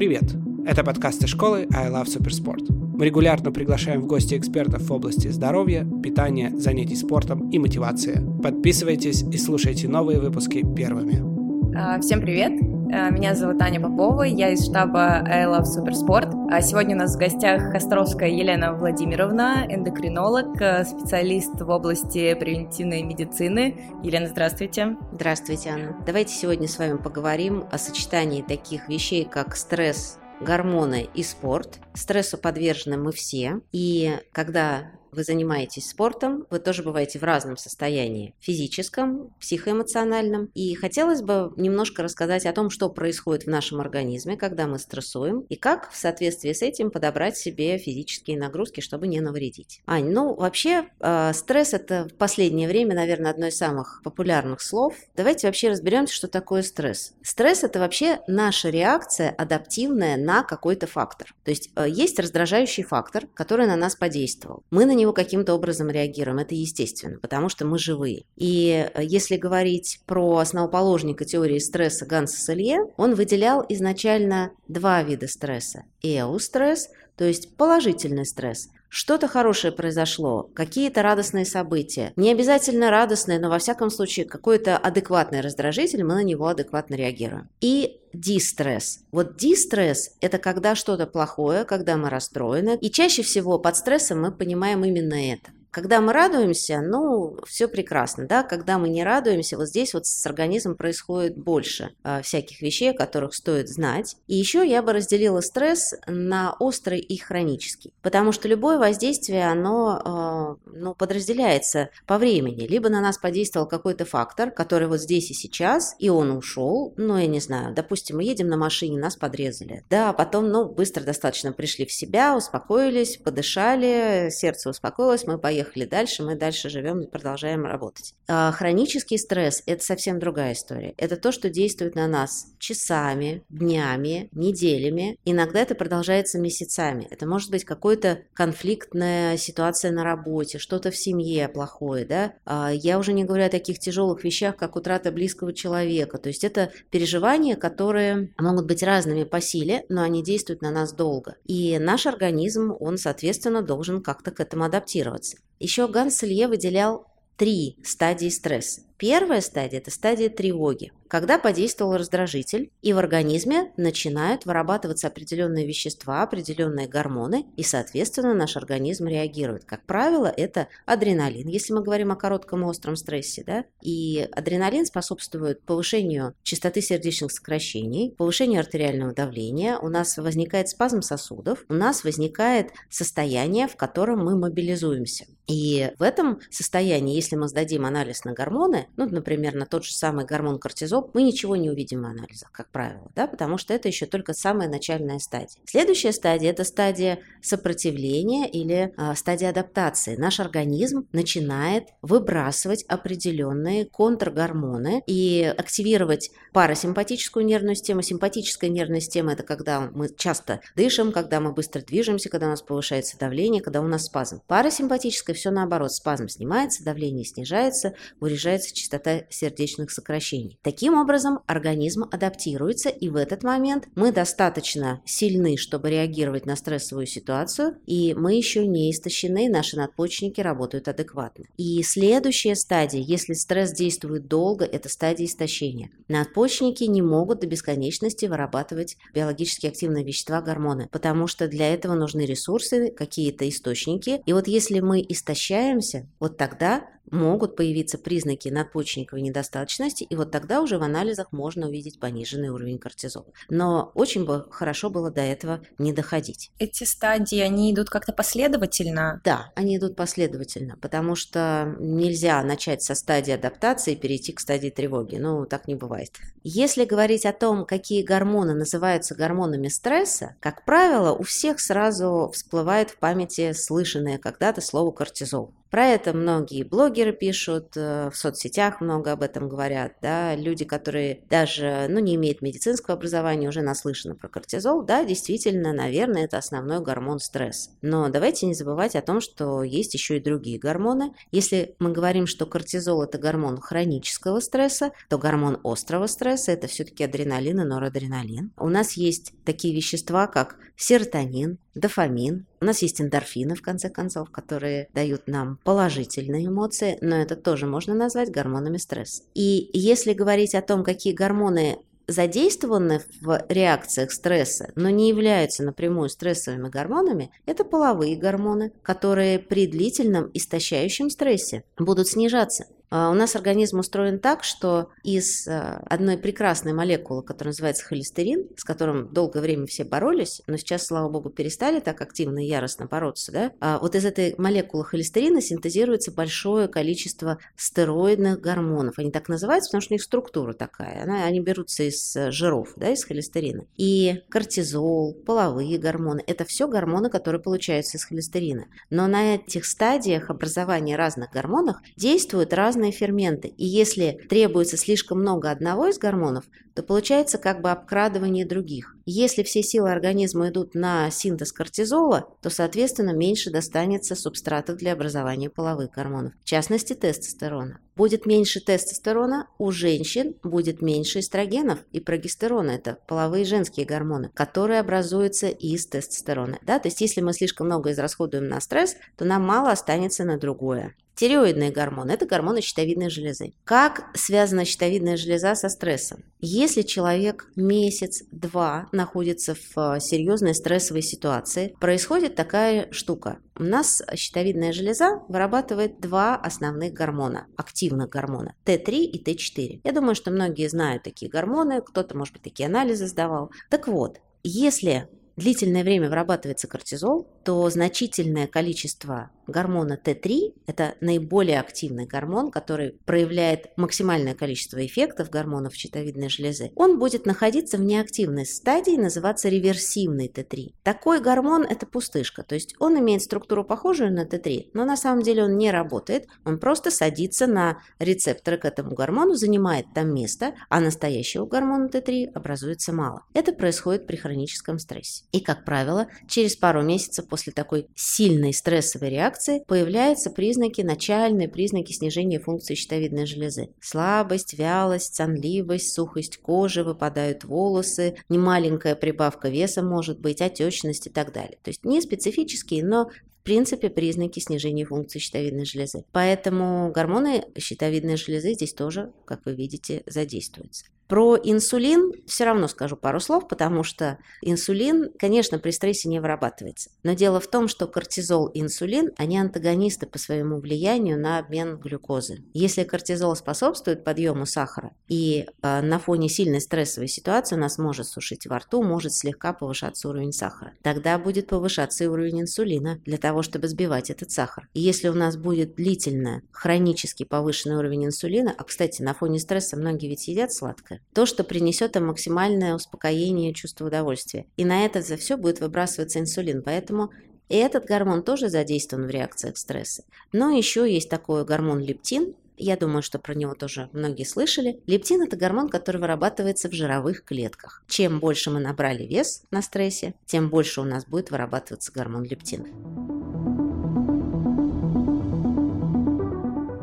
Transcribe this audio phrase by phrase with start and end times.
[0.00, 0.34] Привет!
[0.64, 2.72] Это подкасты школы I Love Supersport.
[2.72, 8.18] Мы регулярно приглашаем в гости экспертов в области здоровья, питания, занятий спортом и мотивации.
[8.42, 11.76] Подписывайтесь и слушайте новые выпуски первыми.
[11.76, 12.69] А, всем привет!
[12.92, 16.48] А, меня зовут Аня Попова, я из штаба I Love Supersport.
[16.50, 23.76] А сегодня у нас в гостях Костровская Елена Владимировна, эндокринолог, специалист в области превентивной медицины.
[24.02, 24.96] Елена, здравствуйте.
[25.12, 25.96] Здравствуйте, Анна.
[26.04, 31.78] Давайте сегодня с вами поговорим о сочетании таких вещей, как стресс, гормоны и спорт.
[31.94, 33.60] Стрессу подвержены мы все.
[33.70, 40.50] И когда вы занимаетесь спортом, вы тоже бываете в разном состоянии, физическом, психоэмоциональном.
[40.54, 45.40] И хотелось бы немножко рассказать о том, что происходит в нашем организме, когда мы стрессуем,
[45.48, 49.82] и как в соответствии с этим подобрать себе физические нагрузки, чтобы не навредить.
[49.86, 54.94] Ань, ну вообще э, стресс это в последнее время, наверное, одно из самых популярных слов.
[55.16, 57.14] Давайте вообще разберемся, что такое стресс.
[57.22, 61.34] Стресс это вообще наша реакция адаптивная на какой-то фактор.
[61.44, 64.62] То есть э, есть раздражающий фактор, который на нас подействовал.
[64.70, 66.38] Мы на него каким-то образом реагируем.
[66.38, 68.24] Это естественно, потому что мы живые.
[68.36, 75.26] И э, если говорить про основоположника теории стресса Ганса Селье, он выделял изначально два вида
[75.28, 75.84] стресса.
[76.02, 82.12] Эустресс, то есть положительный стресс, что-то хорошее произошло, какие-то радостные события.
[82.16, 87.48] Не обязательно радостные, но во всяком случае какой-то адекватный раздражитель, мы на него адекватно реагируем.
[87.60, 89.00] И дистресс.
[89.12, 92.76] Вот дистресс– это когда что-то плохое, когда мы расстроены.
[92.80, 95.52] И чаще всего под стрессом мы понимаем именно это.
[95.70, 100.26] Когда мы радуемся, ну, все прекрасно, да, когда мы не радуемся, вот здесь вот с
[100.26, 104.16] организмом происходит больше э, всяких вещей, о которых стоит знать.
[104.26, 110.58] И еще я бы разделила стресс на острый и хронический, потому что любое воздействие, оно,
[110.66, 112.66] э, ну, подразделяется по времени.
[112.66, 117.16] Либо на нас подействовал какой-то фактор, который вот здесь и сейчас, и он ушел, ну,
[117.16, 121.52] я не знаю, допустим, мы едем на машине, нас подрезали, да, потом, ну, быстро достаточно
[121.52, 127.06] пришли в себя, успокоились, подышали, сердце успокоилось, мы поехали поехали дальше, мы дальше живем и
[127.06, 128.14] продолжаем работать.
[128.28, 130.94] А хронический стресс– это совсем другая история.
[130.96, 135.18] Это то, что действует на нас часами, днями, неделями.
[135.24, 137.06] Иногда это продолжается месяцами.
[137.10, 142.32] Это может быть какая-то конфликтная ситуация на работе, что-то в семье плохое, да.
[142.44, 146.18] А я уже не говорю о таких тяжелых вещах, как утрата близкого человека.
[146.18, 150.92] То есть это переживания, которые могут быть разными по силе, но они действуют на нас
[150.92, 151.36] долго.
[151.44, 155.36] И наш организм, он, соответственно, должен как-то к этому адаптироваться.
[155.60, 157.06] Еще Ганс Илье выделял
[157.36, 158.80] три стадии стресса.
[159.00, 166.22] Первая стадия– это стадия тревоги, когда подействовал раздражитель, и в организме начинают вырабатываться определенные вещества,
[166.22, 169.64] определенные гормоны, и, соответственно, наш организм реагирует.
[169.64, 175.62] Как правило, это адреналин, если мы говорим о коротком остром стрессе, да, и адреналин способствует
[175.62, 182.72] повышению частоты сердечных сокращений, повышению артериального давления, у нас возникает спазм сосудов, у нас возникает
[182.90, 185.24] состояние, в котором мы мобилизуемся.
[185.50, 189.92] И в этом состоянии, если мы сдадим анализ на гормоны, ну, например, на тот же
[189.92, 193.88] самый гормон кортизол, мы ничего не увидим в анализах, как правило, да, потому что это
[193.88, 195.60] еще только самая начальная стадия.
[195.64, 200.16] Следующая стадия– это стадия сопротивления или э, стадия адаптации.
[200.16, 208.02] Наш организм начинает выбрасывать определенные контргормоны и активировать парасимпатическую нервную систему.
[208.02, 212.62] Симпатическая нервная система– это когда мы часто дышим, когда мы быстро движемся, когда у нас
[212.62, 214.40] повышается давление, когда у нас спазм.
[214.46, 220.58] Парасимпатическая– все наоборот, спазм снимается, давление снижается, урежается частота сердечных сокращений.
[220.62, 227.06] Таким образом, организм адаптируется, и в этот момент мы достаточно сильны, чтобы реагировать на стрессовую
[227.06, 231.44] ситуацию, и мы еще не истощены, наши надпочечники работают адекватно.
[231.56, 235.90] И следующая стадия, если стресс действует долго, это стадия истощения.
[236.08, 242.22] Надпочечники не могут до бесконечности вырабатывать биологически активные вещества, гормоны, потому что для этого нужны
[242.22, 244.22] ресурсы, какие-то источники.
[244.26, 250.60] И вот если мы истощаемся, вот тогда могут появиться признаки надпочечниковой недостаточности, и вот тогда
[250.60, 253.26] уже в анализах можно увидеть пониженный уровень кортизола.
[253.48, 256.50] Но очень бы хорошо было до этого не доходить.
[256.58, 259.20] Эти стадии, они идут как-то последовательно?
[259.24, 264.70] Да, они идут последовательно, потому что нельзя начать со стадии адаптации и перейти к стадии
[264.70, 265.16] тревоги.
[265.16, 266.18] Ну, так не бывает.
[266.42, 272.90] Если говорить о том, какие гормоны называются гормонами стресса, как правило, у всех сразу всплывает
[272.90, 275.52] в памяти слышанное когда-то слово кортизол.
[275.70, 281.22] Про это многие блогеры пишут, э, в соцсетях много об этом говорят, да, люди, которые
[281.30, 286.80] даже, ну, не имеют медицинского образования, уже наслышаны про кортизол, да, действительно, наверное, это основной
[286.80, 287.70] гормон стресса.
[287.82, 291.14] Но давайте не забывать о том, что есть еще и другие гормоны.
[291.30, 297.04] Если мы говорим, что кортизол– это гормон хронического стресса, то гормон острого стресса– это все-таки
[297.04, 298.52] адреналин и норадреналин.
[298.56, 302.46] У нас есть такие вещества, как серотонин, дофамин.
[302.60, 307.66] У нас есть эндорфины, в конце концов, которые дают нам положительные эмоции, но это тоже
[307.66, 309.22] можно назвать гормонами стресса.
[309.34, 316.08] И если говорить о том, какие гормоны задействованы в реакциях стресса, но не являются напрямую
[316.08, 322.66] стрессовыми гормонами, это половые гормоны, которые при длительном истощающем стрессе будут снижаться.
[322.90, 328.48] А, у нас организм устроен так, что из а, одной прекрасной молекулы, которая называется холестерин,
[328.56, 332.86] с которым долгое время все боролись, но сейчас, слава богу, перестали так активно и яростно
[332.86, 338.98] бороться, да, а вот из этой молекулы холестерина синтезируется большое количество стероидных гормонов.
[338.98, 341.04] Они так называются, потому что у них структура такая.
[341.04, 343.64] Она, они берутся из э, жиров, да, из холестерина.
[343.76, 348.66] И кортизол, половые гормоны– это все гормоны, которые получаются из холестерина.
[348.90, 355.20] Но на этих стадиях образования разных гормонов действуют разные разные ферменты, и если требуется слишком
[355.20, 356.44] много одного из гормонов,
[356.80, 358.96] то получается как бы обкрадывание других.
[359.04, 365.50] Если все силы организма идут на синтез кортизола, то, соответственно, меньше достанется субстратов для образования
[365.50, 367.80] половых гормонов, в частности тестостерона.
[367.96, 374.80] Будет меньше тестостерона, у женщин будет меньше эстрогенов и прогестерона, это половые женские гормоны, которые
[374.80, 376.60] образуются из тестостерона.
[376.62, 376.78] Да?
[376.78, 380.94] То есть если мы слишком много израсходуем на стресс, то нам мало останется на другое.
[381.20, 383.52] Тиреоидные гормоны– это гормоны щитовидной железы.
[383.64, 386.24] Как связана щитовидная железа со стрессом?
[386.38, 393.38] Если человек месяц-два находится в э, серьезной стрессовой ситуации, происходит такая штука.
[393.58, 399.80] У нас щитовидная железа вырабатывает два основных гормона, активных гормона– Т3 и Т4.
[399.84, 403.50] Я думаю, что многие знают такие гормоны, кто-то, может быть, такие анализы сдавал.
[403.68, 412.06] Так вот, если длительное время вырабатывается кортизол, то значительное количество гормона Т3, это наиболее активный
[412.06, 418.96] гормон, который проявляет максимальное количество эффектов гормонов щитовидной железы, он будет находиться в неактивной стадии,
[418.96, 420.74] называться реверсивный Т3.
[420.82, 425.22] Такой гормон– это пустышка, то есть он имеет структуру похожую на Т3, но на самом
[425.22, 430.54] деле он не работает, он просто садится на рецепторы к этому гормону, занимает там место,
[430.68, 433.24] а настоящего гормона Т3 образуется мало.
[433.34, 435.24] Это происходит при хроническом стрессе.
[435.32, 441.92] И, как правило, через пару месяцев после такой сильной стрессовой реакции появляются признаки, начальные признаки
[441.92, 443.70] снижения функции щитовидной железы.
[443.80, 451.32] Слабость, вялость, сонливость, сухость кожи, выпадают волосы, немаленькая прибавка веса может быть, отечность и так
[451.32, 451.58] далее.
[451.62, 453.10] То есть не специфические, но
[453.40, 456.04] в принципе, признаки снижения функции щитовидной железы.
[456.12, 460.84] Поэтому гормоны щитовидной железы здесь тоже, как вы видите, задействуются.
[461.10, 466.90] Про инсулин все равно скажу пару слов, потому что инсулин, конечно, при стрессе не вырабатывается.
[467.02, 471.78] Но дело в том, что кортизол и инсулин, они антагонисты по своему влиянию на обмен
[471.78, 472.44] глюкозы.
[472.54, 478.06] Если кортизол способствует подъему сахара, и э, на фоне сильной стрессовой ситуации у нас может
[478.06, 483.18] сушить во рту, может слегка повышаться уровень сахара, тогда будет повышаться и уровень инсулина для
[483.18, 484.68] того, чтобы сбивать этот сахар.
[484.74, 489.76] И если у нас будет длительно хронически повышенный уровень инсулина, а, кстати, на фоне стресса
[489.76, 494.46] многие ведь едят сладкое, то, что принесет им максимальное успокоение и чувство удовольствия.
[494.56, 496.62] И на это за все будет выбрасываться инсулин.
[496.62, 497.10] Поэтому
[497.48, 500.04] и этот гормон тоже задействован в реакциях стресса.
[500.32, 504.80] Но еще есть такой гормон лептин, я думаю, что про него тоже многие слышали.
[504.86, 507.82] Лептин– это гормон, который вырабатывается в жировых клетках.
[507.88, 512.66] Чем больше мы набрали вес на стрессе, тем больше у нас будет вырабатываться гормон лептин.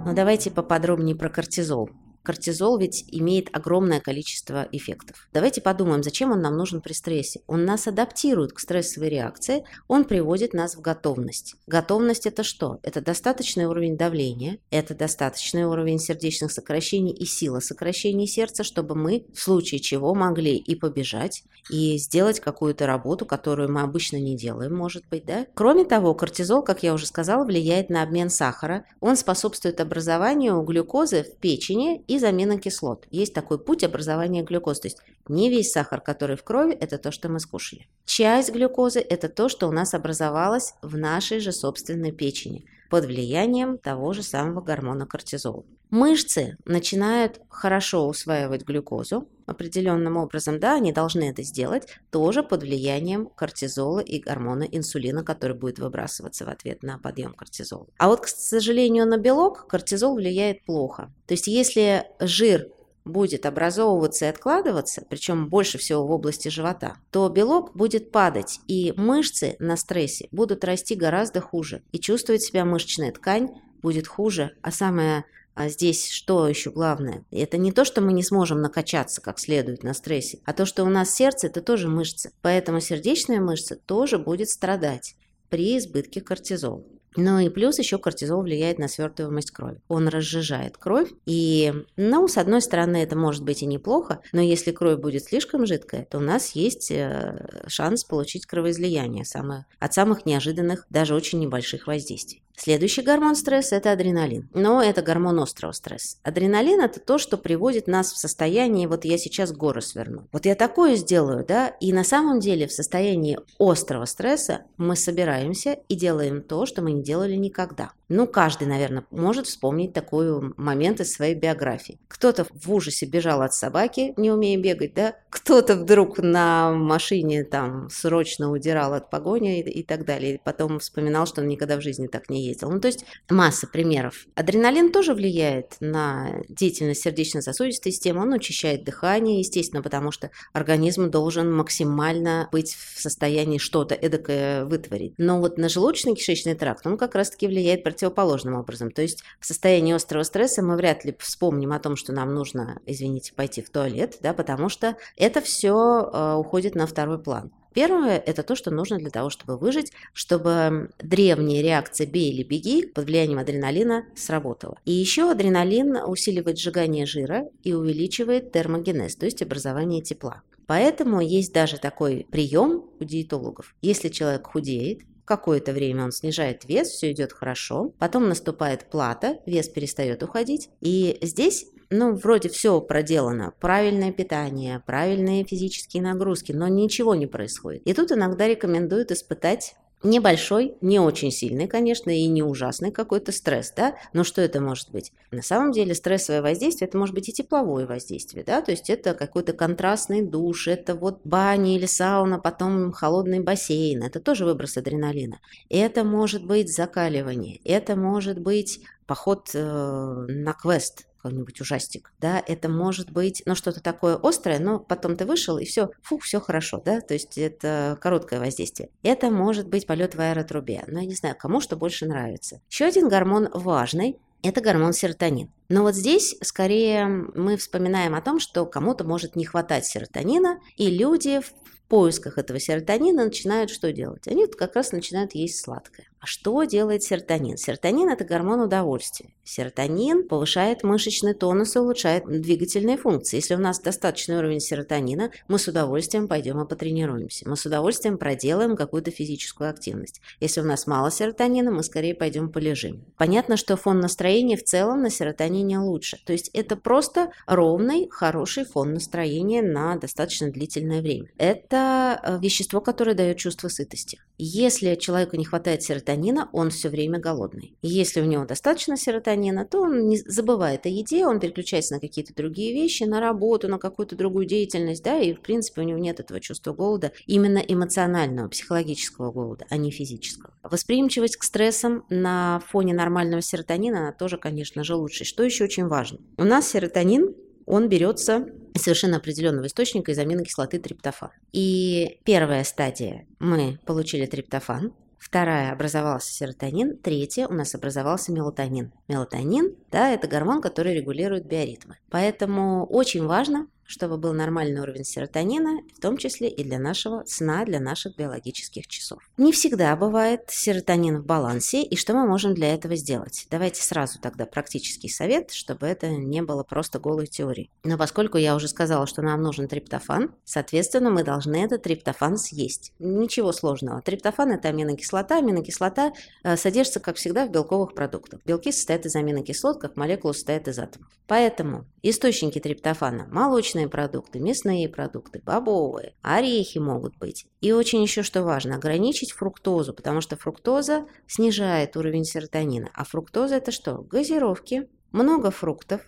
[0.04, 1.92] Но давайте поподробнее про кортизол.
[2.28, 5.30] Кортизол ведь имеет огромное количество эффектов.
[5.32, 7.40] Давайте подумаем, зачем он нам нужен при стрессе.
[7.48, 11.56] Он нас адаптирует к стрессовой реакции, он приводит нас в готовность.
[11.68, 12.80] Готовность это что?
[12.84, 19.26] Это достаточный уровень давления, это достаточный уровень сердечных сокращений и сила сокращений сердца, чтобы мы
[19.34, 24.76] в случае чего могли и побежать, и сделать какую-то работу, которую мы обычно не делаем,
[24.76, 25.46] может быть, да?
[25.54, 28.84] Кроме того, кортизол, как я уже сказала, влияет на обмен сахара.
[29.00, 33.06] Он способствует образованию глюкозы в печени и замена кислот.
[33.12, 34.82] Есть такой путь образования глюкозы.
[34.82, 37.88] То есть не весь сахар, который в крови, это то, что мы скушали.
[38.06, 43.78] Часть глюкозы– это то, что у нас образовалось в нашей же собственной печени под влиянием
[43.78, 45.66] того же самого гормона кортизола.
[45.90, 53.28] Мышцы начинают хорошо усваивать глюкозу, определенным образом, да, они должны это сделать, тоже под влиянием
[53.28, 57.88] кортизола и гормона инсулина, который будет выбрасываться в ответ на подъем кортизола.
[57.98, 61.12] А вот, к сожалению, на белок кортизол влияет плохо.
[61.26, 62.68] То есть если жир
[63.06, 68.94] будет образовываться и откладываться, причем больше всего в области живота, то белок будет падать, и
[68.98, 73.50] мышцы на стрессе будут расти гораздо хуже, и чувствовать себя мышечная ткань
[73.82, 75.24] будет хуже, а самое
[75.58, 77.26] а здесь что еще главное?
[77.32, 80.84] Это не то, что мы не сможем накачаться как следует на стрессе, а то, что
[80.84, 82.32] у нас сердце– это тоже мышцы.
[82.44, 85.16] Поэтому сердечная мышца тоже будет страдать
[85.50, 86.84] при избытке кортизола.
[87.16, 89.82] Ну и плюс еще кортизол влияет на свертываемость крови.
[89.88, 91.10] Он разжижает кровь.
[91.26, 95.66] И, ну, с одной стороны, это может быть и неплохо, но если кровь будет слишком
[95.66, 101.40] жидкая, то у нас есть э, шанс получить кровоизлияние самое, от самых неожиданных, даже очень
[101.40, 102.44] небольших воздействий.
[102.60, 104.50] Следующий гормон стресса– это адреналин.
[104.52, 106.18] Но это гормон острого стресса.
[106.24, 110.28] Адреналин– это то, что приводит нас в состояние «вот я сейчас горы сверну».
[110.32, 111.68] Вот я такое сделаю, да?
[111.68, 116.94] И на самом деле в состоянии острого стресса мы собираемся и делаем то, что мы
[116.94, 117.92] не делали никогда.
[118.10, 122.00] Ну, каждый, наверное, может вспомнить такой момент из своей биографии.
[122.08, 125.16] Кто-то в ужасе бежал от собаки, не умея бегать, да?
[125.30, 130.36] Кто-то вдруг на машине там срочно удирал от погони и, и так далее.
[130.36, 132.70] И потом вспоминал, что он никогда в жизни так не ездил.
[132.70, 134.26] Ну, то есть масса примеров.
[134.36, 138.22] Адреналин тоже влияет на деятельность сердечно-сосудистой системы.
[138.22, 145.14] Он очищает дыхание, естественно, потому что организм должен максимально быть в состоянии что-то эдакое вытворить.
[145.18, 148.92] Но вот на желудочно-кишечный тракт он как раз-таки влияет противоположным образом.
[148.92, 152.80] То есть в состоянии острого стресса мы вряд ли вспомним о том, что нам нужно,
[152.86, 157.52] извините, пойти в туалет, да, потому что это все э, уходит на второй план.
[157.78, 162.88] Первое– это то, что нужно для того, чтобы выжить, чтобы древняя реакция «бей или беги»
[162.88, 164.80] под влиянием адреналина сработала.
[164.86, 170.42] И еще адреналин усиливает сжигание жира и увеличивает термогенез, то есть образование тепла.
[170.66, 173.76] Поэтому есть даже такой прием у диетологов.
[173.84, 177.92] Если человек худеет, Какое-то время он снижает вес, все идет хорошо.
[178.00, 180.70] Потом наступает плата, вес перестает уходить.
[180.80, 187.84] И здесь ну, вроде все проделано, правильное питание, правильные физические нагрузки, но ничего не происходит.
[187.86, 193.74] И тут иногда рекомендуют испытать Небольшой, не очень сильный, конечно, и не ужасный какой-то стресс,
[193.76, 195.12] да, но что это может быть?
[195.32, 199.16] На самом деле стрессовое воздействие, это может быть и тепловое воздействие, да, то есть это
[199.16, 205.40] какой-то контрастный душ, это вот баня или сауна, потом холодный бассейн, это тоже выброс адреналина.
[205.68, 212.70] Это может быть закаливание, это может быть поход э, на квест, какой-нибудь ужастик, да, это
[212.70, 216.82] может быть, ну, что-то такое острое, но потом ты вышел, и все, фух, все хорошо,
[216.84, 218.90] да, то есть это короткое воздействие.
[219.04, 222.62] Это может быть полет в аэротрубе, но я не знаю, кому что больше нравится.
[222.70, 225.50] Еще один гормон важный, это гормон серотонин.
[225.70, 230.90] Но вот здесь скорее мы вспоминаем о том, что кому-то может не хватать серотонина, и
[230.90, 231.42] люди
[231.88, 234.28] поисках этого серотонина начинают что делать?
[234.28, 236.08] Они вот как раз начинают есть сладкое.
[236.20, 237.58] А что делает серотонин?
[237.58, 239.30] Серотонин– это гормон удовольствия.
[239.44, 243.38] Серотонин повышает мышечный тонус и улучшает двигательные функции.
[243.38, 247.48] Если у нас достаточный уровень серотонина, мы с удовольствием пойдем и потренируемся.
[247.48, 250.20] Мы с удовольствием проделаем какую-то физическую активность.
[250.40, 253.06] Если у нас мало серотонина, мы скорее пойдем полежим.
[253.16, 256.18] Понятно, что фон настроения в целом на серотонине лучше.
[256.26, 261.30] То есть это просто ровный, хороший фон настроения на достаточно длительное время.
[261.38, 264.20] Это э, вещество, которое дает чувство сытости.
[264.38, 267.76] Если человеку не хватает серотонина, он все время голодный.
[267.82, 272.34] Если у него достаточно серотонина, то он не забывает о еде, он переключается на какие-то
[272.36, 276.20] другие вещи, на работу, на какую-то другую деятельность, да, и в принципе у него нет
[276.20, 280.54] этого чувства голода, именно эмоционального, психологического голода, а не физического.
[280.64, 285.24] Восприимчивость к стрессам на фоне нормального серотонина, она тоже, конечно же, лучше.
[285.24, 286.20] Что еще очень важно?
[286.38, 287.36] У нас серотонин
[287.68, 291.32] он берется совершенно определенного источника из аминокислоты триптофан.
[291.52, 298.94] И первая стадия мы получили триптофан, Вторая образовался серотонин, третья у нас образовался мелатонин.
[299.08, 301.98] Мелатонин, да, это гормон, который регулирует биоритмы.
[302.10, 307.66] Поэтому очень важно чтобы был нормальный уровень серотонина, в том числе и для нашего сна,
[307.66, 309.20] для наших биологических часов.
[309.38, 313.48] Не всегда бывает серотонин в балансе, и что мы можем для этого сделать?
[313.50, 317.70] Давайте сразу тогда практический совет, чтобы это не было просто голой теорией.
[317.84, 322.92] Но поскольку я уже сказала, что нам нужен триптофан, соответственно, мы должны этот триптофан съесть.
[323.00, 324.02] Ничего сложного.
[324.02, 325.38] Триптофан– это аминокислота.
[325.38, 326.14] Аминокислота
[326.44, 328.42] э, содержится, как всегда, в белковых продуктах.
[328.46, 331.10] Белки состоят из аминокислот, как молекулы состоят из атомов.
[331.28, 337.46] Поэтому источники триптофана– молочные, молочные продукты, мясные продукты, бобовые, орехи могут быть.
[337.62, 342.90] И очень еще что важно, ограничить фруктозу, потому что фруктоза снижает уровень серотонина.
[342.94, 343.98] А фруктоза это что?
[343.98, 346.02] Газировки, много фруктов,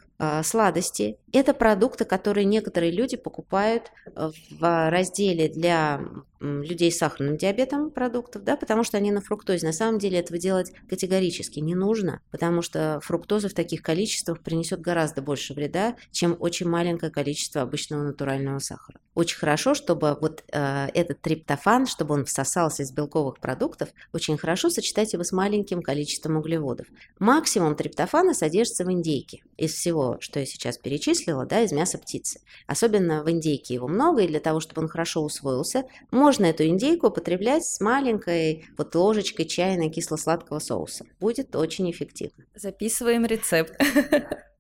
[0.44, 1.18] сладости.
[1.32, 6.02] Это продукты, которые некоторые люди покупают в разделе для
[6.40, 9.66] людей с сахарным диабетом продуктов, да, потому что они на фруктозе.
[9.66, 14.82] На самом деле этого делать категорически не нужно, потому что фруктоза в таких количествах принесет
[14.82, 19.00] гораздо больше вреда, чем очень маленькое количество обычного натурального сахара.
[19.20, 24.70] Очень хорошо, чтобы вот э, этот триптофан, чтобы он всосался из белковых продуктов, очень хорошо
[24.70, 26.88] сочетать его с маленьким количеством углеводов.
[27.20, 29.42] Максимум триптофана содержится в индейке.
[29.58, 32.40] Из всего, что я сейчас перечислила, да, из мяса птицы.
[32.66, 37.08] Особенно в индейке его много, и для того, чтобы он хорошо усвоился, можно эту индейку
[37.08, 41.06] употреблять с маленькой вот ложечкой чайной кисло-сладкого соуса.
[41.20, 42.46] Будет очень эффективно.
[42.56, 43.74] Записываем рецепт.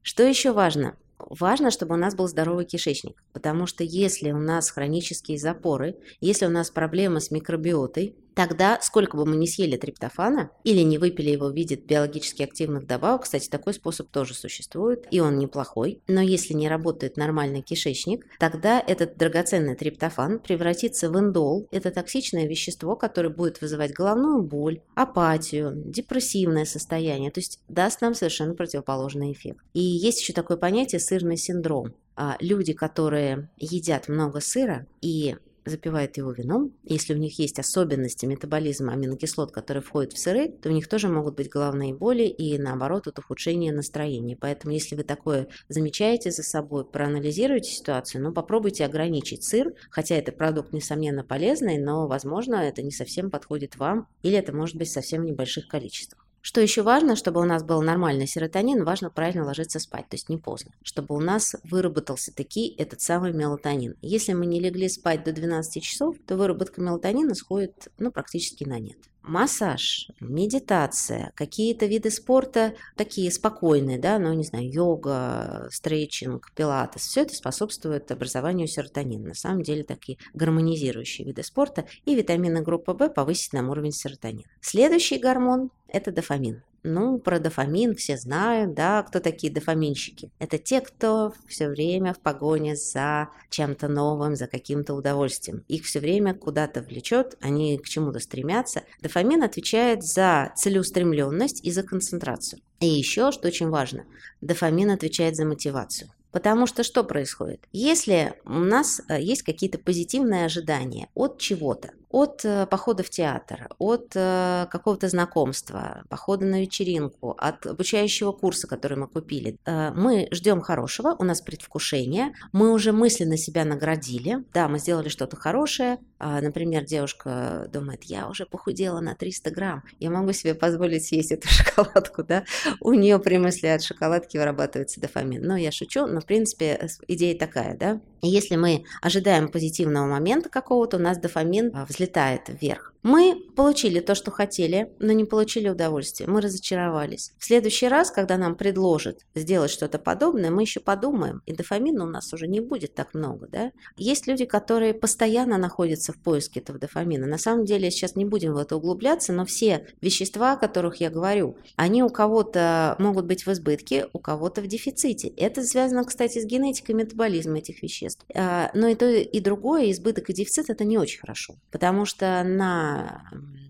[0.01, 0.97] Что еще важно?
[1.19, 6.45] Важно, чтобы у нас был здоровый кишечник, потому что если у нас хронические запоры, если
[6.45, 11.29] у нас проблемы с микробиотой, тогда сколько бы мы ни съели триптофана или не выпили
[11.29, 16.21] его в виде биологически активных добавок, кстати, такой способ тоже существует, и он неплохой, но
[16.21, 22.95] если не работает нормальный кишечник, тогда этот драгоценный триптофан превратится в индол, это токсичное вещество,
[22.95, 29.65] которое будет вызывать головную боль, апатию, депрессивное состояние, то есть даст нам совершенно противоположный эффект.
[29.73, 31.93] И есть еще такое понятие сырный синдром.
[32.15, 35.35] А люди, которые едят много сыра и
[35.69, 36.73] запивают его вином.
[36.83, 41.07] Если у них есть особенности метаболизма аминокислот, которые входят в сыры, то у них тоже
[41.07, 44.37] могут быть головные боли и, наоборот, это ухудшение настроения.
[44.39, 50.31] Поэтому, если вы такое замечаете за собой, проанализируйте ситуацию, но попробуйте ограничить сыр, хотя это
[50.31, 55.21] продукт, несомненно, полезный, но, возможно, это не совсем подходит вам, или это может быть совсем
[55.21, 56.28] в небольших количествах.
[56.41, 60.29] Что еще важно, чтобы у нас был нормальный серотонин, важно правильно ложиться спать, то есть
[60.29, 63.95] не поздно, чтобы у нас выработался таки этот самый мелатонин.
[64.01, 68.79] Если мы не легли спать до 12 часов, то выработка мелатонина сходит ну, практически на
[68.79, 68.97] нет
[69.29, 77.21] массаж, медитация, какие-то виды спорта такие спокойные, да, ну, не знаю, йога, стретчинг, пилатес, все
[77.21, 79.29] это способствует образованию серотонина.
[79.29, 84.49] На самом деле такие гармонизирующие виды спорта и витамины группы В повысить нам уровень серотонина.
[84.61, 86.63] Следующий гормон– это дофамин.
[86.83, 90.31] Ну, про дофамин все знают, да, кто такие дофаминщики.
[90.39, 95.63] Это те, кто все время в погоне за чем-то новым, за каким-то удовольствием.
[95.67, 98.83] Их все время куда-то влечет, они к чему-то стремятся.
[99.01, 102.61] Дофамин отвечает за целеустремленность и за концентрацию.
[102.79, 104.05] И еще, что очень важно,
[104.41, 106.09] дофамин отвечает за мотивацию.
[106.31, 107.67] Потому что что происходит?
[107.71, 113.67] Если у нас э, есть какие-то позитивные ожидания от чего-то, от э, похода в театр,
[113.77, 119.57] от э, какого-то знакомства, похода на вечеринку, от обучающего курса, который мы купили.
[119.65, 125.09] Э, мы ждем хорошего, у нас предвкушение, мы уже мысленно себя наградили, да, мы сделали
[125.09, 130.53] что-то хорошее, а, например, девушка думает, я уже похудела на 300 грамм, я могу себе
[130.53, 132.43] позволить съесть эту шоколадку, да,
[132.81, 135.41] у нее при мысли от шоколадки вырабатывается дофамин.
[135.43, 138.01] Но я шучу, но в принципе идея такая, да.
[138.21, 142.93] Если мы ожидаем позитивного момента какого-то, у нас дофамин взлетает взлетает вверх.
[143.01, 146.27] Мы получили то, что хотели, но не получили удовольствия.
[146.27, 147.31] Мы разочаровались.
[147.37, 152.07] В следующий раз, когда нам предложат сделать что-то подобное, мы еще подумаем, и дофамина у
[152.07, 153.47] нас уже не будет так много.
[153.47, 153.71] Да?
[153.95, 157.25] Есть люди, которые постоянно находятся в поиске этого дофамина.
[157.25, 161.09] На самом деле, сейчас не будем в это углубляться, но все вещества, о которых я
[161.09, 165.29] говорю, они у кого-то могут быть в избытке, у кого-то в дефиците.
[165.29, 168.25] Это связано, кстати, с генетикой метаболизма этих веществ.
[168.35, 172.43] А, но и то, и другое, избыток и дефицит, это не очень хорошо, потому что
[172.43, 172.88] на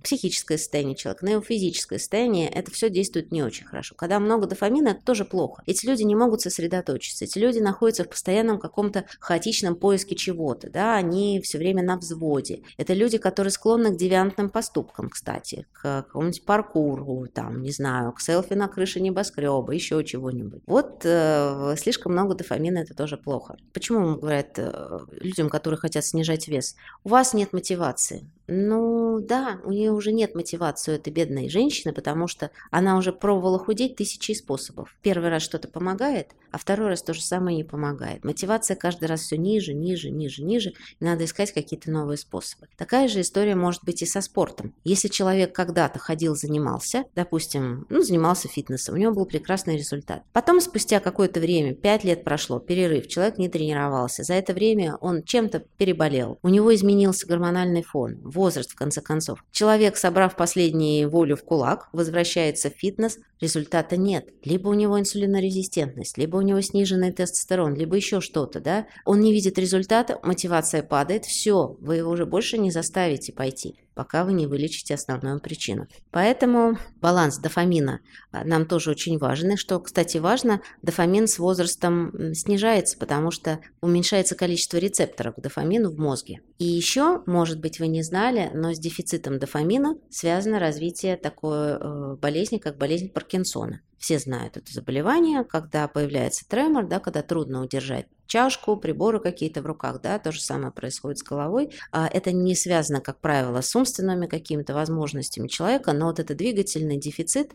[0.03, 3.95] психическое состояние человека, на его физическое состояние, это все действует не очень хорошо.
[3.95, 5.63] Когда много дофамина, это тоже плохо.
[5.65, 10.95] Эти люди не могут сосредоточиться, эти люди находятся в постоянном каком-то хаотичном поиске чего-то, да,
[10.95, 12.63] они все время на взводе.
[12.77, 18.21] Это люди, которые склонны к девиантным поступкам, кстати, к какому-нибудь паркуру, там, не знаю, к
[18.21, 20.61] селфи на крыше небоскреба, еще чего-нибудь.
[20.65, 23.57] Вот э, слишком много дофамина, это тоже плохо.
[23.73, 26.75] Почему говорят э, людям, которые хотят снижать вес?
[27.03, 28.29] У вас нет мотивации.
[28.51, 33.13] Ну да, у нее уже нет мотивации у этой бедной женщины, потому что она уже
[33.13, 34.95] пробовала худеть тысячи способов.
[35.03, 38.23] Первый раз что-то помогает, а второй раз то же самое не помогает.
[38.23, 42.67] Мотивация каждый раз все ниже, ниже, ниже, ниже, и надо искать какие-то новые способы.
[42.75, 44.73] Такая же история может быть и со спортом.
[44.83, 50.23] Если человек когда-то ходил, занимался, допустим, ну, занимался фитнесом, у него был прекрасный результат.
[50.33, 55.21] Потом, спустя какое-то время, 5 лет прошло, перерыв, человек не тренировался, за это время он
[55.21, 59.43] чем-то переболел, у него изменился гормональный фон, возраст, в конце концов.
[59.51, 64.29] Человек, собрав последние волю в кулак, возвращается в фитнес, результата нет.
[64.43, 68.87] Либо у него инсулинорезистентность, либо у него сниженный тестостерон, либо еще что-то, да.
[69.05, 73.75] Он не видит результата, мотивация падает, все, вы его уже больше не заставите пойти.
[73.99, 75.85] Пока вы не вылечите основную причину.
[76.11, 77.99] Поэтому баланс дофамина
[78.31, 79.51] а, нам тоже очень важен.
[79.51, 85.91] И что, кстати, важно, дофамин с возрастом снижается, потому что уменьшается количество рецепторов к дофамину
[85.91, 86.39] в мозге.
[86.59, 92.15] И еще, может быть, вы не знали, но с дефицитом дофамина связано развитие такой э,
[92.21, 93.81] болезни, как болезнь Паркинсона.
[93.99, 99.65] Все знают это заболевание, когда появляется тремор, да, когда трудно удержать чашку, приборы какие-то в
[99.65, 101.71] руках, да, то же самое происходит с головой.
[101.91, 106.97] А это не связано, как правило, с умственными какими-то возможностями человека, но вот этот двигательный
[106.97, 107.53] дефицит,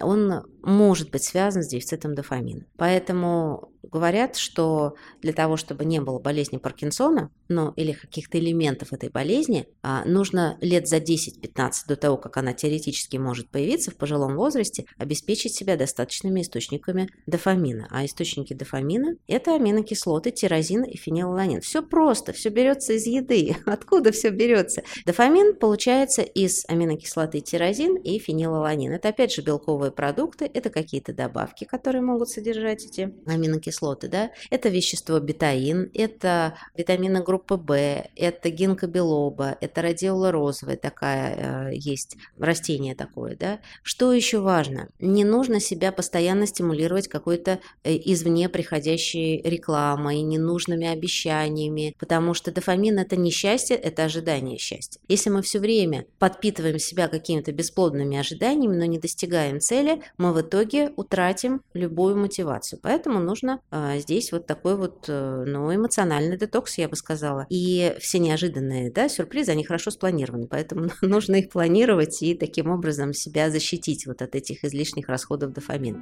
[0.00, 2.64] он может быть связан с дефицитом дофамина.
[2.76, 9.10] Поэтому говорят, что для того, чтобы не было болезни Паркинсона, ну или каких-то элементов этой
[9.10, 14.36] болезни, а, нужно лет за 10-15 до того, как она теоретически может появиться в пожилом
[14.36, 17.88] возрасте, обеспечить себя достаточными источниками дофамина.
[17.90, 21.60] А источники дофамина– это аминокислоты, тирозин и фенилаланин.
[21.60, 23.56] Все просто, все берется из еды.
[23.66, 24.82] Откуда все берется?
[25.04, 28.92] Дофамин получается из аминокислоты тирозин и фенилаланин.
[28.92, 34.30] Это опять же белковые продукты, это какие-то добавки, которые могут содержать эти аминокислоты кислоты, да,
[34.50, 41.74] это вещество бетаин, это витамины группы В, это гинка белоба, это радиола розовая такая э,
[41.74, 43.58] есть, растение такое, да.
[43.82, 44.88] Что еще важно?
[45.00, 52.98] Не нужно себя постоянно стимулировать какой-то э, извне приходящей рекламой, ненужными обещаниями, потому что дофамин
[52.98, 55.00] это не счастье, это ожидание счастья.
[55.08, 60.40] Если мы все время подпитываем себя какими-то бесплодными ожиданиями, но не достигаем цели, мы в
[60.40, 62.78] итоге утратим любую мотивацию.
[62.82, 67.46] Поэтому нужно а, здесь вот такой вот, э, ну, эмоциональный детокс, я бы сказала.
[67.50, 73.12] И все неожиданные, да, сюрпризы, они хорошо спланированы, поэтому нужно их планировать и таким образом
[73.12, 76.00] себя защитить вот от этих излишних расходов дофамина.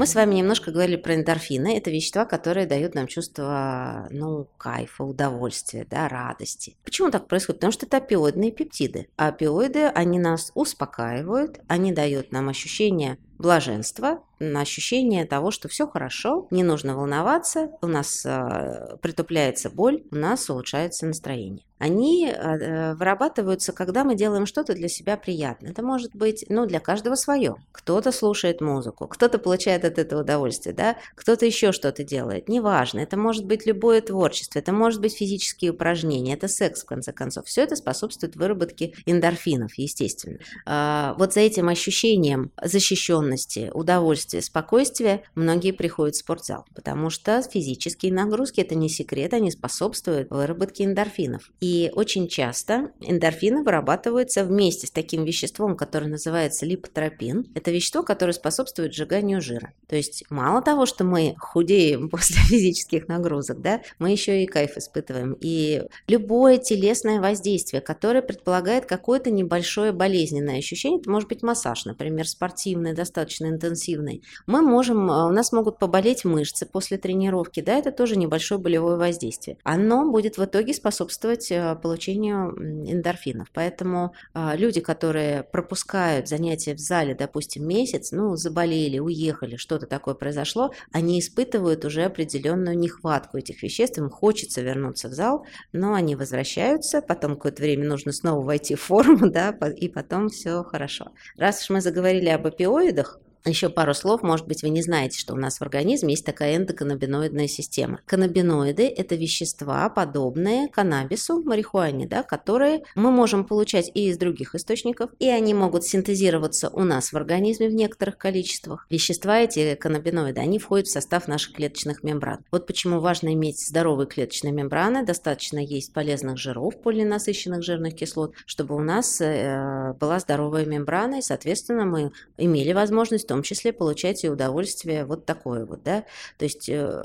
[0.00, 1.76] Мы с вами немножко говорили про эндорфины.
[1.76, 6.74] Это вещества, которые дают нам чувство, ну, кайфа, удовольствия, да, радости.
[6.84, 7.60] Почему так происходит?
[7.60, 9.08] Потому что это опиоидные пептиды.
[9.18, 15.86] А опиоиды, они нас успокаивают, они дают нам ощущение блаженства, на ощущение того, что все
[15.86, 21.64] хорошо, не нужно волноваться, у нас э, притупляется боль, у нас улучшается настроение.
[21.78, 25.70] Они э, вырабатываются, когда мы делаем что-то для себя приятное.
[25.70, 27.56] Это может быть, ну, для каждого свое.
[27.72, 32.48] Кто-то слушает музыку, кто-то получает от этого удовольствие, да, кто-то еще что-то делает.
[32.48, 37.12] Неважно, это может быть любое творчество, это может быть физические упражнения, это секс, в конце
[37.12, 37.46] концов.
[37.46, 40.38] Все это способствует выработке эндорфинов, естественно.
[40.66, 43.29] А, вот за этим ощущением защищенности,
[43.70, 43.70] удовольствия,
[44.10, 50.30] удовольствие, спокойствие, многие приходят в спортзал, потому что физические нагрузки, это не секрет, они способствуют
[50.30, 51.50] выработке эндорфинов.
[51.60, 57.46] И очень часто эндорфины вырабатываются вместе с таким веществом, которое называется липотропин.
[57.54, 59.72] Это вещество, которое способствует сжиганию жира.
[59.88, 64.76] То есть мало того, что мы худеем после физических нагрузок, да, мы еще и кайф
[64.76, 65.36] испытываем.
[65.40, 72.26] И любое телесное воздействие, которое предполагает какое-то небольшое болезненное ощущение, это может быть массаж, например,
[72.28, 77.92] спортивный, достаточно интенсивный, мы можем, э, у нас могут поболеть мышцы после тренировки, да, это
[77.92, 79.58] тоже небольшое болевое воздействие.
[79.64, 82.50] Оно будет в итоге способствовать э, получению
[82.90, 83.48] эндорфинов.
[83.52, 90.14] Поэтому э, люди, которые пропускают занятия в зале, допустим, месяц, ну, заболели, уехали, что-то такое
[90.14, 96.16] произошло, они испытывают уже определенную нехватку этих веществ, им хочется вернуться в зал, но они
[96.16, 101.12] возвращаются, потом какое-то время нужно снова войти в форму, да, и потом все хорошо.
[101.36, 103.09] Раз уж мы заговорили об опиоидах,
[103.44, 106.56] еще пару слов, может быть, вы не знаете, что у нас в организме есть такая
[106.56, 108.00] эндоканнабиноидная система.
[108.04, 115.10] Каннабиноиды– это вещества, подобные каннабису, марихуане, да, которые мы можем получать и из других источников,
[115.18, 118.86] и они могут синтезироваться у нас в организме в некоторых количествах.
[118.90, 122.44] Вещества эти, каннабиноиды, они входят в состав наших клеточных мембран.
[122.50, 128.74] Вот почему важно иметь здоровые клеточные мембраны, достаточно есть полезных жиров, полиненасыщенных жирных кислот, чтобы
[128.76, 134.28] у нас э, была здоровая мембрана, и, соответственно, мы имели возможность том числе получать и
[134.28, 136.04] удовольствие вот такое вот, да.
[136.36, 137.04] То есть э,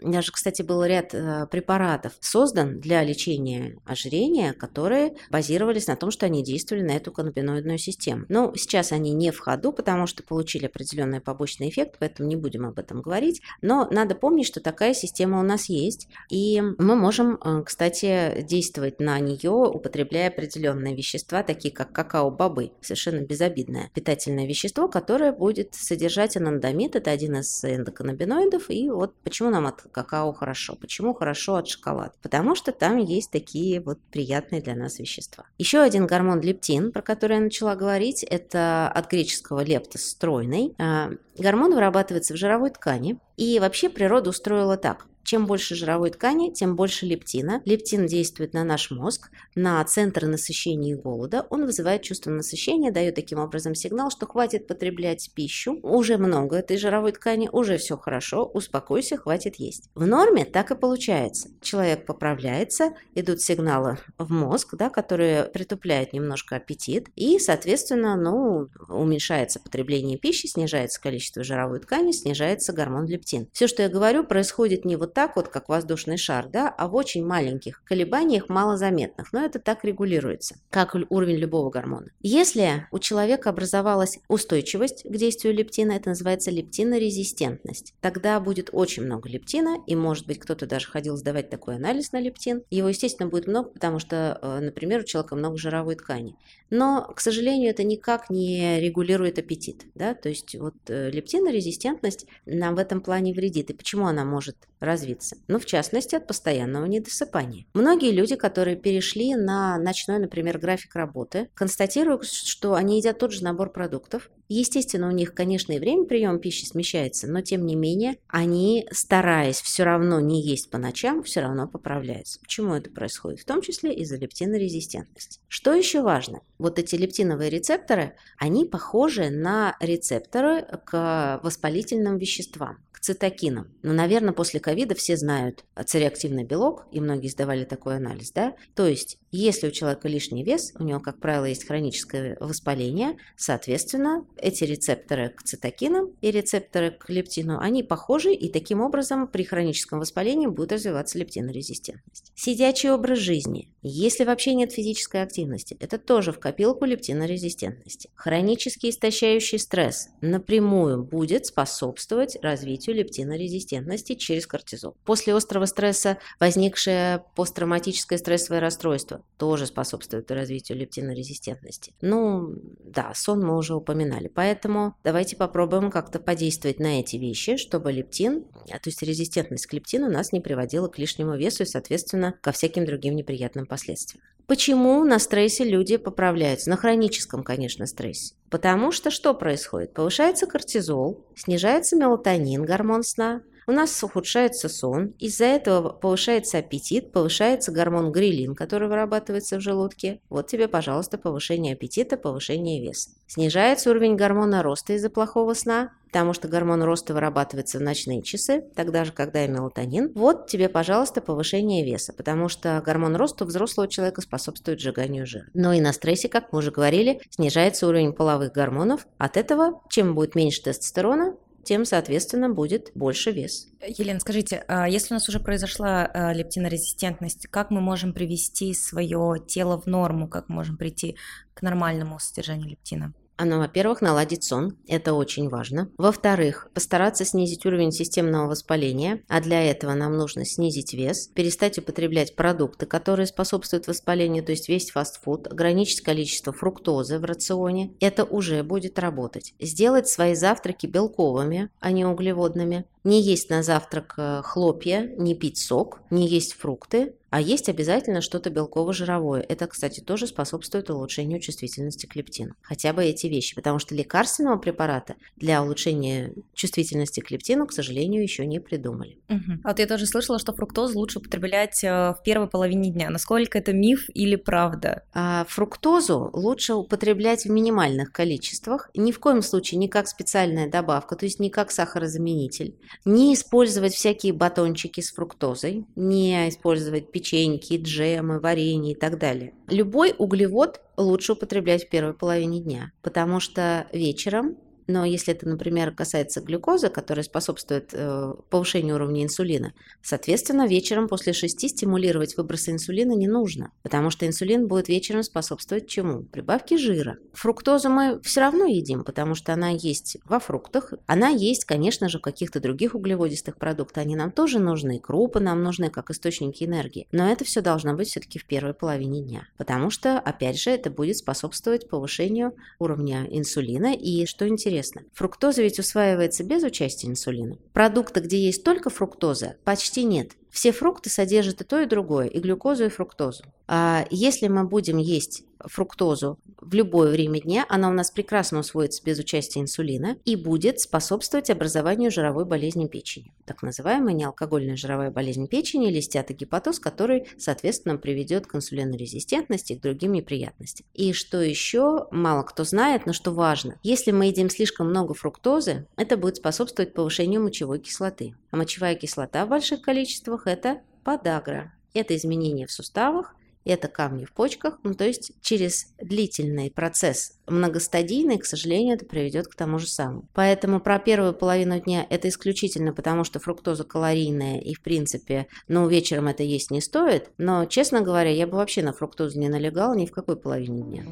[0.00, 5.96] у меня же, кстати, был ряд э, препаратов создан для лечения ожирения, которые базировались на
[5.96, 8.26] том, что они действовали на эту каннабиноидную систему.
[8.28, 12.66] Но сейчас они не в ходу, потому что получили определенный побочный эффект, поэтому не будем
[12.66, 13.40] об этом говорить.
[13.62, 19.00] Но надо помнить, что такая система у нас есть, и мы можем, э, кстати, действовать
[19.00, 25.74] на нее, употребляя определенные вещества, такие как какао-бобы, совершенно безобидное питательное вещество, которое будет будет
[25.74, 31.56] содержать анандамид, это один из эндоканнабиноидов, и вот почему нам от какао хорошо, почему хорошо
[31.56, 35.44] от шоколада, потому что там есть такие вот приятные для нас вещества.
[35.58, 40.74] Еще один гормон лептин, про который я начала говорить, это от греческого лептос– стройный.
[40.78, 45.06] А, гормон вырабатывается в жировой ткани, и вообще природа устроила так.
[45.24, 47.62] Чем больше жировой ткани, тем больше лептина.
[47.64, 51.46] Лептин действует на наш мозг, на центр насыщения и голода.
[51.50, 56.76] Он вызывает чувство насыщения, дает таким образом сигнал, что хватит потреблять пищу, уже много этой
[56.76, 59.88] жировой ткани, уже все хорошо, успокойся, хватит есть.
[59.94, 61.48] В норме так и получается.
[61.62, 69.58] Человек поправляется, идут сигналы в мозг, да, которые притупляют немножко аппетит, и, соответственно, ну, уменьшается
[69.58, 73.48] потребление пищи, снижается количество жировой ткани, снижается гормон лептин.
[73.52, 76.94] Все, что я говорю, происходит не вот так вот, как воздушный шар, да, а в
[76.94, 82.08] очень маленьких колебаниях, малозаметных, но это так регулируется, как уровень любого гормона.
[82.20, 89.28] Если у человека образовалась устойчивость к действию лептина, это называется лептинорезистентность, тогда будет очень много
[89.28, 92.62] лептина, и может быть кто-то даже ходил сдавать такой анализ на лептин.
[92.70, 96.36] Его, естественно, будет много, потому что, э, например, у человека много жировой ткани.
[96.70, 99.84] Но, к сожалению, это никак не регулирует аппетит.
[99.94, 100.14] Да?
[100.14, 103.70] То есть вот э, лептинорезистентность нам в этом плане вредит.
[103.70, 105.03] И почему она может развиться?
[105.48, 107.66] Ну, в частности, от постоянного недосыпания.
[107.74, 113.44] Многие люди, которые перешли на ночной, например, график работы, констатируют, что они едят тот же
[113.44, 118.18] набор продуктов, Естественно, у них, конечно, и время приема пищи смещается, но тем не менее
[118.28, 122.40] они, стараясь все равно не есть по ночам, все равно поправляются.
[122.40, 123.40] Почему это происходит?
[123.40, 125.40] В том числе из-за лептинорезистентности.
[125.48, 126.40] Что еще важно?
[126.58, 133.68] Вот эти лептиновые рецепторы, они похожи на рецепторы к воспалительным веществам цитокином.
[133.82, 138.54] Но, наверное, после ковида все знают цереактивный белок, и многие сдавали такой анализ, да?
[138.74, 144.24] То есть, если у человека лишний вес, у него, как правило, есть хроническое воспаление, соответственно,
[144.38, 149.98] эти рецепторы к цитокинам и рецепторы к лептину, они похожи, и таким образом при хроническом
[149.98, 152.32] воспалении будет развиваться лептинорезистентность.
[152.34, 153.70] Сидячий образ жизни.
[153.82, 158.08] Если вообще нет физической активности, это тоже в копилку лептинорезистентности.
[158.14, 164.96] Хронический истощающий стресс напрямую будет способствовать развитию лептинорезистентности через кортизол.
[165.04, 171.92] После острого стресса возникшее посттравматическое стрессовое расстройство тоже способствует развитию лептинорезистентности.
[172.00, 172.54] Ну,
[172.84, 178.44] да, сон мы уже упоминали, поэтому давайте попробуем как-то подействовать на эти вещи, чтобы лептин,
[178.70, 182.52] а, то есть резистентность к лептину нас не приводила к лишнему весу и, соответственно, ко
[182.52, 184.22] всяким другим неприятным последствиям.
[184.46, 186.68] Почему на стрессе люди поправляются?
[186.68, 188.34] На хроническом, конечно, стрессе.
[188.50, 189.94] Потому что что происходит?
[189.94, 197.72] Повышается кортизол, снижается мелатонин, гормон сна, у нас ухудшается сон, из-за этого повышается аппетит, повышается
[197.72, 200.20] гормон грилин, который вырабатывается в желудке.
[200.28, 203.10] Вот тебе, пожалуйста, повышение аппетита, повышение веса.
[203.26, 208.62] Снижается уровень гормона роста из-за плохого сна, потому что гормон роста вырабатывается в ночные часы,
[208.76, 210.12] тогда же, когда и мелатонин.
[210.14, 215.46] Вот тебе, пожалуйста, повышение веса, потому что гормон роста у взрослого человека способствует сжиганию жира.
[215.54, 219.08] Но и на стрессе, как мы уже говорили, снижается уровень половых гормонов.
[219.18, 223.68] От этого, чем будет меньше тестостерона, тем, соответственно, будет больше вес.
[223.86, 229.36] Елена, скажите, а если у нас уже произошла а, лептинорезистентность, как мы можем привести свое
[229.46, 231.16] тело в норму, как мы можем прийти
[231.54, 233.12] к нормальному содержанию лептина?
[233.36, 235.90] Оно, во-первых, наладить сон, это очень важно.
[235.98, 242.36] Во-вторых, постараться снизить уровень системного воспаления, а для этого нам нужно снизить вес, перестать употреблять
[242.36, 247.92] продукты, которые способствуют воспалению, то есть весь фастфуд, ограничить количество фруктозы в рационе.
[248.00, 249.54] Это уже будет работать.
[249.58, 252.84] Сделать свои завтраки белковыми, а не углеводными.
[253.04, 258.20] Не есть на завтрак э, хлопья, не пить сок, не есть фрукты, а есть обязательно
[258.20, 259.44] что-то белково-жировое.
[259.48, 262.54] Это, кстати, тоже способствует улучшению чувствительности к лептину.
[262.62, 268.22] Хотя бы эти вещи, потому что лекарственного препарата для улучшения чувствительности к лептину, к сожалению,
[268.22, 269.18] еще не придумали.
[269.28, 269.62] Угу.
[269.64, 273.10] А вот я тоже слышала, что фруктозу лучше употреблять э, в первой половине дня.
[273.10, 275.02] Насколько это миф или правда?
[275.12, 281.16] А фруктозу лучше употреблять в минимальных количествах, ни в коем случае не как специальная добавка,
[281.16, 282.76] то есть не как сахарозаменитель.
[283.04, 289.54] Не использовать всякие батончики с фруктозой, не использовать печенье печеньки, джемы, варенье и так далее.
[289.68, 294.56] Любой углевод лучше употреблять в первой половине дня, потому что вечером
[294.86, 301.32] но если это, например, касается глюкозы, которая способствует э, повышению уровня инсулина, соответственно, вечером после
[301.32, 306.22] 6 стимулировать выбросы инсулина не нужно, потому что инсулин будет вечером способствовать чему?
[306.22, 307.16] Прибавке жира.
[307.32, 312.18] Фруктозу мы все равно едим, потому что она есть во фруктах, она есть, конечно же,
[312.18, 317.08] в каких-то других углеводистых продуктах, они нам тоже нужны, крупы нам нужны как источники энергии,
[317.12, 320.90] но это все должно быть все-таки в первой половине дня, потому что, опять же, это
[320.90, 325.02] будет способствовать повышению уровня инсулина, и что интересно, интересно.
[325.12, 327.58] Фруктоза ведь усваивается без участия инсулина.
[327.72, 330.32] Продукты, где есть только фруктоза, почти нет.
[330.54, 333.42] Все фрукты содержат и то, и другое, и глюкозу, и фруктозу.
[333.66, 339.02] А если мы будем есть фруктозу в любое время дня, она у нас прекрасно усвоится
[339.02, 343.32] без участия инсулина и будет способствовать образованию жировой болезни печени.
[343.46, 349.82] Так называемая неалкогольная жировая болезнь печени или стеатогепатоз, который, соответственно, приведет к инсулинорезистентности и к
[349.82, 350.86] другим неприятностям.
[350.92, 355.86] И что еще мало кто знает, но что важно, если мы едим слишком много фруктозы,
[355.96, 358.36] это будет способствовать повышению мочевой кислоты.
[358.50, 361.72] А мочевая кислота в больших количествах– это подагра.
[361.92, 368.38] Это изменения в суставах, это камни в почках, ну то есть через длительный процесс многостадийный,
[368.38, 370.24] к сожалению, это приведет к тому же самому.
[370.34, 375.88] Поэтому про первую половину дня это исключительно потому, что фруктоза калорийная и в принципе, ну
[375.88, 379.94] вечером это есть не стоит, но честно говоря, я бы вообще на фруктозу не налегала
[379.94, 381.04] ни в какой половине дня.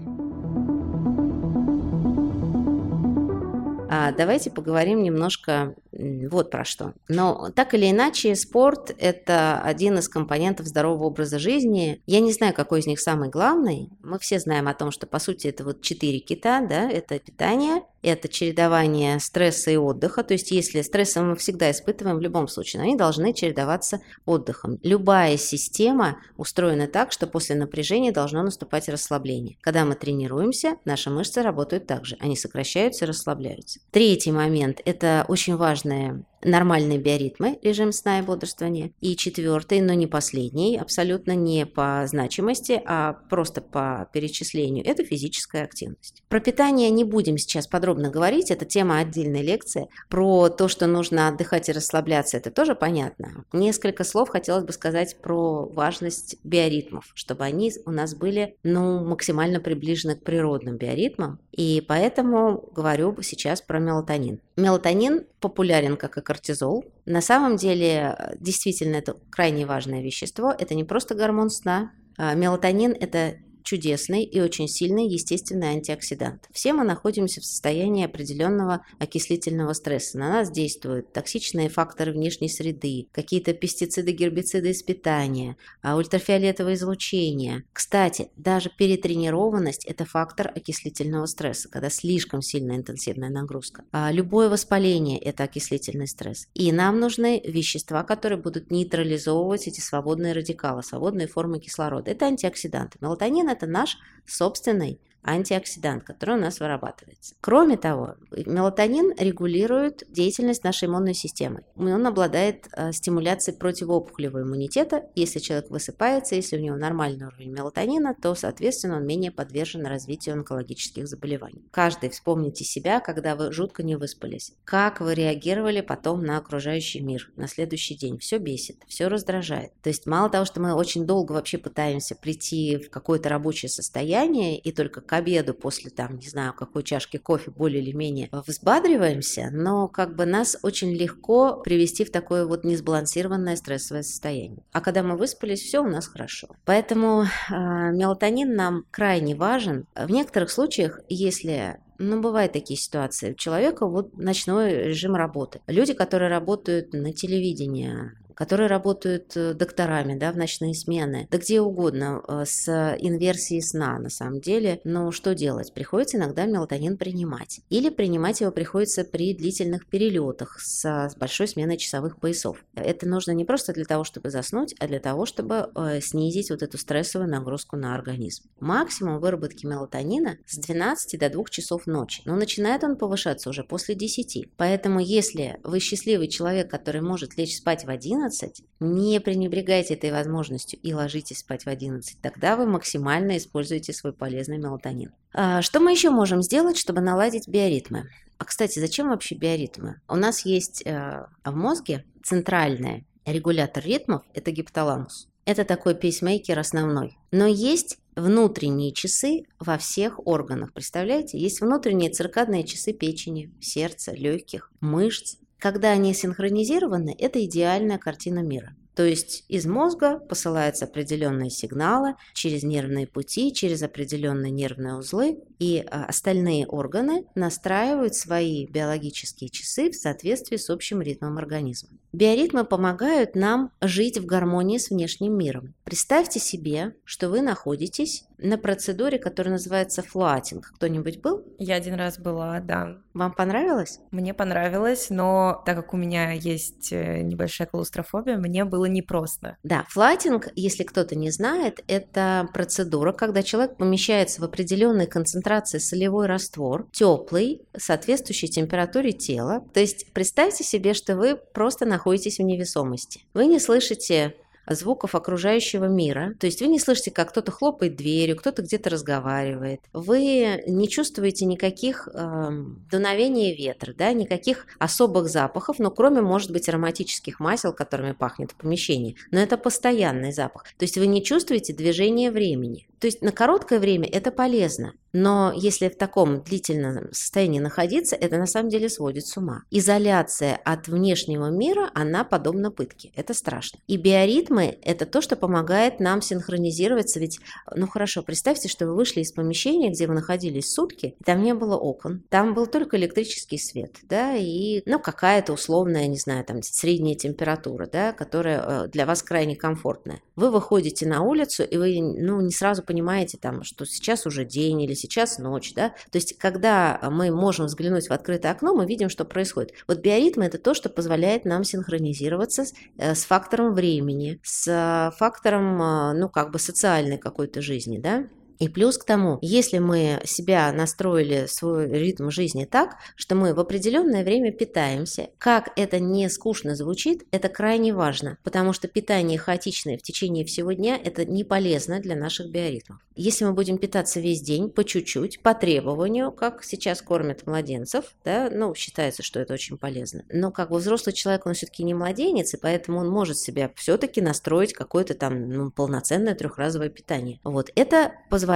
[3.95, 6.95] А давайте поговорим немножко вот про что.
[7.09, 12.01] Но так или иначе, спорт– это один из компонентов здорового образа жизни.
[12.07, 13.91] Я не знаю, какой из них самый главный.
[14.03, 17.83] Мы все знаем о том, что, по сути, это вот четыре кита, да, это питание,
[18.03, 20.25] это чередование стресса и отдыха.
[20.25, 24.79] То есть, если стресс мы всегда испытываем в любом случае, но они должны чередоваться отдыхом.
[24.83, 29.57] Любая система устроена так, что после напряжения должно наступать расслабление.
[29.61, 32.17] Когда мы тренируемся, наши мышцы работают так же.
[32.19, 33.81] Они сокращаются и расслабляются.
[33.91, 38.93] Третий момент– это очень важное нормальные биоритмы, режим сна и бодрствования.
[39.01, 45.65] И четвертый, но не последний, абсолютно не по значимости, а просто по перечислению, это физическая
[45.65, 46.23] активность.
[46.29, 49.89] Про питание не будем сейчас подробно говорить, это тема отдельной лекции.
[50.09, 53.45] Про то, что нужно отдыхать и расслабляться, это тоже понятно.
[53.53, 59.61] Несколько слов хотелось бы сказать про важность биоритмов, чтобы они у нас были ну, максимально
[59.61, 61.39] приближены к природным биоритмам.
[61.53, 64.41] И поэтому говорю сейчас про мелатонин.
[64.57, 66.85] Мелатонин популярен, как и кортизол.
[67.05, 70.55] На самом деле, действительно, это крайне важное вещество.
[70.59, 71.93] Это не просто гормон сна.
[72.17, 76.49] А мелатонин– это чудесный и очень сильный естественный антиоксидант.
[76.53, 80.19] Все мы находимся в состоянии определенного окислительного стресса.
[80.19, 87.65] На нас действуют токсичные факторы внешней среды, какие-то пестициды, гербициды из питания, а ультрафиолетовое излучение.
[87.73, 93.85] Кстати, даже перетренированность– это фактор окислительного стресса, когда слишком сильная интенсивная нагрузка.
[93.93, 96.49] А любое воспаление– это окислительный стресс.
[96.55, 102.11] И нам нужны вещества, которые будут нейтрализовывать эти свободные радикалы, свободные формы кислорода.
[102.11, 102.99] Это антиоксиданты.
[103.01, 107.35] Мелатонин это наш собственный антиоксидант, который у нас вырабатывается.
[107.41, 111.65] Кроме того, мелатонин регулирует деятельность нашей иммунной системы.
[111.77, 115.05] Он обладает э, стимуляцией противоопухолевого иммунитета.
[115.15, 120.35] Если человек высыпается, если у него нормальный уровень мелатонина, то, соответственно, он менее подвержен развитию
[120.35, 121.65] онкологических заболеваний.
[121.71, 124.53] Каждый вспомните себя, когда вы жутко не выспались.
[124.65, 128.19] Как вы реагировали потом на окружающий мир на следующий день?
[128.19, 129.73] Все бесит, все раздражает.
[129.83, 134.59] То есть мало того, что мы очень долго вообще пытаемся прийти в какое-то рабочее состояние
[134.59, 139.89] и только обеду после, там, не знаю, какой чашки кофе более или менее взбадриваемся, но
[139.89, 144.63] как бы нас очень легко привести в такое вот несбалансированное стрессовое состояние.
[144.73, 146.49] А когда мы выспались, все у нас хорошо.
[146.65, 149.87] Поэтому э, мелатонин нам крайне важен.
[149.95, 153.33] В некоторых случаях, если ну, бывают такие ситуации.
[153.33, 155.61] У человека вот ночной режим работы.
[155.67, 161.61] Люди, которые работают на телевидении, которые работают э, докторами да, в ночные смены, да где
[161.61, 162.69] угодно, э, с
[162.99, 164.81] инверсией сна на самом деле.
[164.85, 165.73] Но что делать?
[165.73, 167.61] Приходится иногда мелатонин принимать.
[167.69, 172.65] Или принимать его приходится при длительных перелетах с, большой сменой часовых поясов.
[172.75, 176.63] Это нужно не просто для того, чтобы заснуть, а для того, чтобы э, снизить вот
[176.63, 178.45] эту стрессовую нагрузку на организм.
[178.61, 182.23] Максимум выработки мелатонина с 12 до 2 часов ночи.
[182.25, 184.49] Но начинает он повышаться уже после 10.
[184.57, 190.13] Поэтому если вы счастливый человек, который может лечь спать в 11, 11, не пренебрегайте этой
[190.13, 192.21] возможностью и ложитесь спать в 11.
[192.21, 195.13] Тогда вы максимально используете свой полезный мелатонин.
[195.33, 198.09] А что мы еще можем сделать, чтобы наладить биоритмы?
[198.39, 200.01] А, кстати, зачем вообще биоритмы?
[200.09, 205.29] У нас есть э, в мозге центральный регулятор ритмов– это гипоталамус.
[205.45, 207.19] Это такой пейсмейкер основной.
[207.33, 210.73] Но есть внутренние часы во всех органах.
[210.73, 211.39] Представляете?
[211.39, 218.75] Есть внутренние циркадные часы печени, сердца, легких, мышц, когда они синхронизированы, это идеальная картина мира.
[218.97, 225.79] То есть из мозга посылаются определенные сигналы через нервные пути, через определенные нервные узлы, и
[225.79, 231.91] а, остальные органы настраивают свои биологические часы в соответствии с общим ритмом организма.
[232.13, 235.75] Биоритмы помогают нам жить в гармонии с внешним миром.
[235.85, 240.73] Представьте себе, что вы находитесь на процедуре, которая называется флатинг.
[240.77, 241.45] Кто-нибудь был?
[241.59, 242.99] Я один раз была, да.
[243.15, 244.01] Вам понравилось?
[244.11, 249.57] Мне понравилось, но так как у меня есть э, небольшая клаустрофобия, мне было непросто.
[249.63, 256.27] Да, флатинг, если кто-то не знает, это процедура, когда человек помещается в определенной концентрации солевой
[256.27, 259.65] раствор, теплый, соответствующей температуре тела.
[259.73, 263.25] То есть представьте себе, что вы просто находитесь в невесомости.
[263.35, 264.35] Вы не слышите
[264.69, 266.35] звуков окружающего мира.
[266.39, 269.81] То есть вы не слышите, как кто-то хлопает дверью, кто-то где-то разговаривает.
[269.93, 272.49] Вы не чувствуете никаких э,
[272.91, 278.57] дуновений ветра, да, никаких особых запахов, но кроме, может быть, ароматических масел, которыми пахнет в
[278.57, 279.17] помещении.
[279.31, 280.65] Но это постоянный запах.
[280.79, 282.87] То есть вы не чувствуете движения времени.
[283.01, 288.39] То есть на короткое время это полезно, но если в таком длительном состоянии находиться, это
[288.39, 289.63] на самом деле сводит с ума.
[289.71, 293.13] Изоляция от внешнего мира, она подобна пытке.
[293.15, 293.81] Это страшно.
[293.87, 297.21] И биоритмы– это то, что помогает нам синхронизироваться.
[297.21, 297.41] Ведь,
[297.75, 301.55] ну хорошо, представьте, что вы вышли из помещения, где вы находились сутки, и там не
[301.55, 306.63] было окон, там был только электрический свет, да, и, ну, какая-то условная, не знаю, там,
[306.63, 310.21] средняя температура, да, которая э, для вас крайне комфортная.
[310.37, 314.83] Вы выходите на улицу, и вы, ну, не сразу понимаете, там, что сейчас уже день
[314.83, 319.09] или сейчас ночь, да, то есть когда мы можем взглянуть в открытое окно, мы видим,
[319.09, 319.73] что происходит.
[319.87, 325.83] Вот биоритмы– это то, что позволяет нам синхронизироваться с, э, с фактором времени, с фактором,
[325.83, 328.27] э, ну, как бы социальной какой-то жизни, да,
[328.63, 333.59] и плюс к тому, если мы себя настроили, свой ритм жизни так, что мы в
[333.59, 339.99] определенное время питаемся, как это не скучно звучит, это крайне важно, потому что питание хаотичное
[339.99, 343.01] в течение всего дня– это не полезно для наших биоритмов.
[343.17, 348.49] Если мы будем питаться весь день, по чуть-чуть, по требованию, как сейчас кормят младенцев, да,
[348.51, 350.25] ну, считается, что это очень полезно.
[350.31, 354.23] Но как бы взрослый человек, он все-таки не младенец, и поэтому он может себя все-таки
[354.23, 357.39] настроить какое-то там ну, полноценное трехразовое питание.
[357.45, 358.52] Вот это позволяет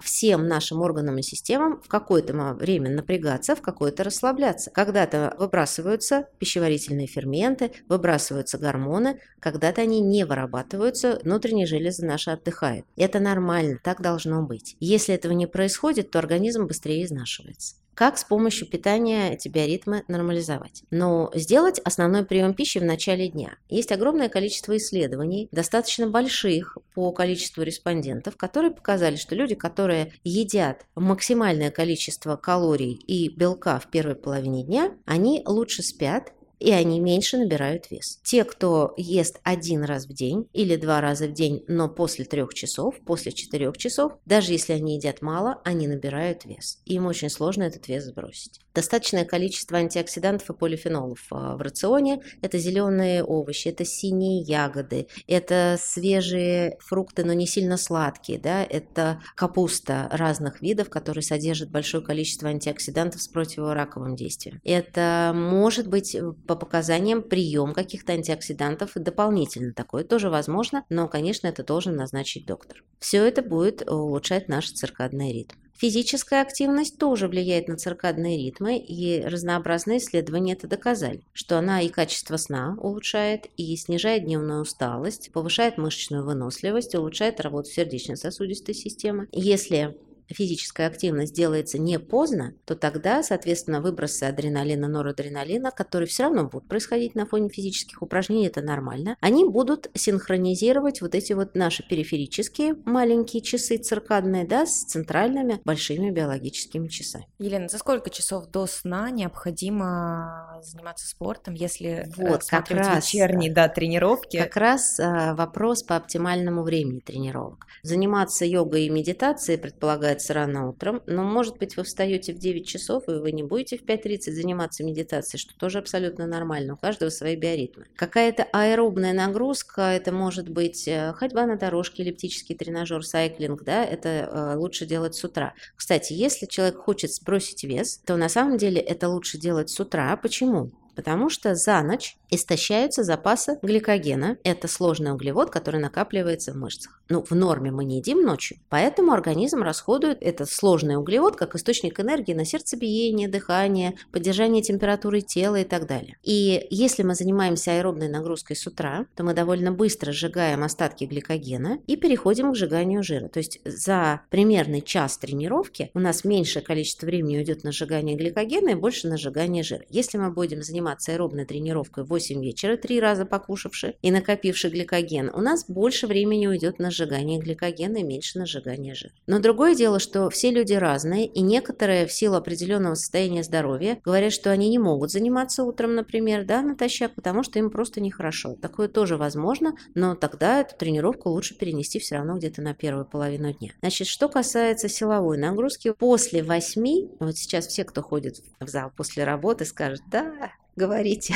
[0.00, 4.70] всем нашим органам и системам в какое-то время напрягаться, в какое-то расслабляться.
[4.70, 12.86] Когда-то выбрасываются пищеварительные ферменты, выбрасываются гормоны, когда-то они не вырабатываются, внутренние железы наши отдыхают.
[12.96, 14.76] Это нормально, так должно быть.
[14.80, 17.81] Если этого не происходит, то организм быстрее изнашивается.
[17.94, 20.82] Как с помощью питания эти биоритмы нормализовать?
[20.90, 23.56] Но сделать основной прием пищи в начале дня.
[23.68, 30.86] Есть огромное количество исследований, достаточно больших по количеству респондентов, которые показали, что люди, которые едят
[30.94, 36.32] максимальное количество калорий и белка в первой половине дня, они лучше спят
[36.62, 38.20] и они меньше набирают вес.
[38.22, 42.54] Те, кто ест один раз в день или два раза в день, но после трех
[42.54, 46.80] часов, после четырех часов, даже если они едят мало, они набирают вес.
[46.84, 48.60] Им очень сложно этот вес сбросить.
[48.74, 55.76] Достаточное количество антиоксидантов и полифенолов а, в рационе– это зеленые овощи, это синие ягоды, это
[55.80, 62.48] свежие фрукты, но не сильно сладкие, да, это капуста разных видов, которые содержат большое количество
[62.48, 64.60] антиоксидантов с противораковым действием.
[64.64, 66.16] Это может быть
[66.54, 69.72] по показаниям прием каких-то антиоксидантов дополнительно.
[69.72, 72.84] Такое тоже возможно, но, конечно, это должен назначить доктор.
[72.98, 75.56] Все это будет улучшать наш циркадный ритм.
[75.78, 81.88] Физическая активность тоже влияет на циркадные ритмы, и разнообразные исследования это доказали, что она и
[81.88, 89.26] качество сна улучшает, и снижает дневную усталость, повышает мышечную выносливость, улучшает работу сердечно-сосудистой системы.
[89.32, 89.96] Если
[90.32, 96.68] физическая активность делается не поздно, то тогда, соответственно, выбросы адреналина, норадреналина, которые все равно будут
[96.68, 102.76] происходить на фоне физических упражнений, это нормально, они будут синхронизировать вот эти вот наши периферические
[102.84, 107.26] маленькие часы циркадные, да, с центральными большими биологическими часами.
[107.38, 113.52] Елена, за сколько часов до сна необходимо заниматься спортом, если э, вот, как раз, вечерние
[113.52, 114.38] да, тренировки?
[114.38, 117.66] Как раз а, вопрос по оптимальному времени тренировок.
[117.82, 122.66] Заниматься йогой и медитацией предполагает просыпается рано утром, но, может быть, вы встаете в 9
[122.66, 127.10] часов, и вы не будете в 5.30 заниматься медитацией, что тоже абсолютно нормально, у каждого
[127.10, 127.86] свои биоритмы.
[127.96, 134.08] Какая-то аэробная нагрузка, это может быть э, ходьба на дорожке, эллиптический тренажер, сайклинг, да, это
[134.08, 135.54] э, лучше делать с утра.
[135.76, 140.16] Кстати, если человек хочет сбросить вес, то на самом деле это лучше делать с утра.
[140.16, 140.72] Почему?
[140.94, 144.38] Потому что за ночь истощаются запасы гликогена.
[144.42, 147.02] Это сложный углевод, который накапливается в мышцах.
[147.08, 152.00] Ну, в норме мы не едим ночью, поэтому организм расходует этот сложный углевод как источник
[152.00, 156.16] энергии на сердцебиение, дыхание, поддержание температуры тела и так далее.
[156.22, 161.80] И если мы занимаемся аэробной нагрузкой с утра, то мы довольно быстро сжигаем остатки гликогена
[161.86, 163.28] и переходим к сжиганию жира.
[163.28, 168.70] То есть за примерный час тренировки у нас меньшее количество времени уйдет на сжигание гликогена
[168.70, 169.84] и больше на сжигание жира.
[169.90, 174.68] Если мы будем заниматься заниматься аэробной тренировкой в 8 вечера, три раза покушавши и накопивши
[174.68, 179.12] гликоген, у нас больше времени уйдет на сжигание гликогена и меньше на сжигание жира.
[179.28, 184.32] Но другое дело, что все люди разные, и некоторые в силу определенного состояния здоровья говорят,
[184.32, 188.56] что они не могут заниматься утром, например, да, натощак, потому что им просто нехорошо.
[188.60, 193.52] Такое тоже возможно, но тогда эту тренировку лучше перенести все равно где-то на первую половину
[193.52, 193.70] дня.
[193.80, 199.22] Значит, что касается силовой нагрузки, после 8, вот сейчас все, кто ходит в зал после
[199.24, 200.32] работы, скажут, да,
[200.76, 201.34] говорите,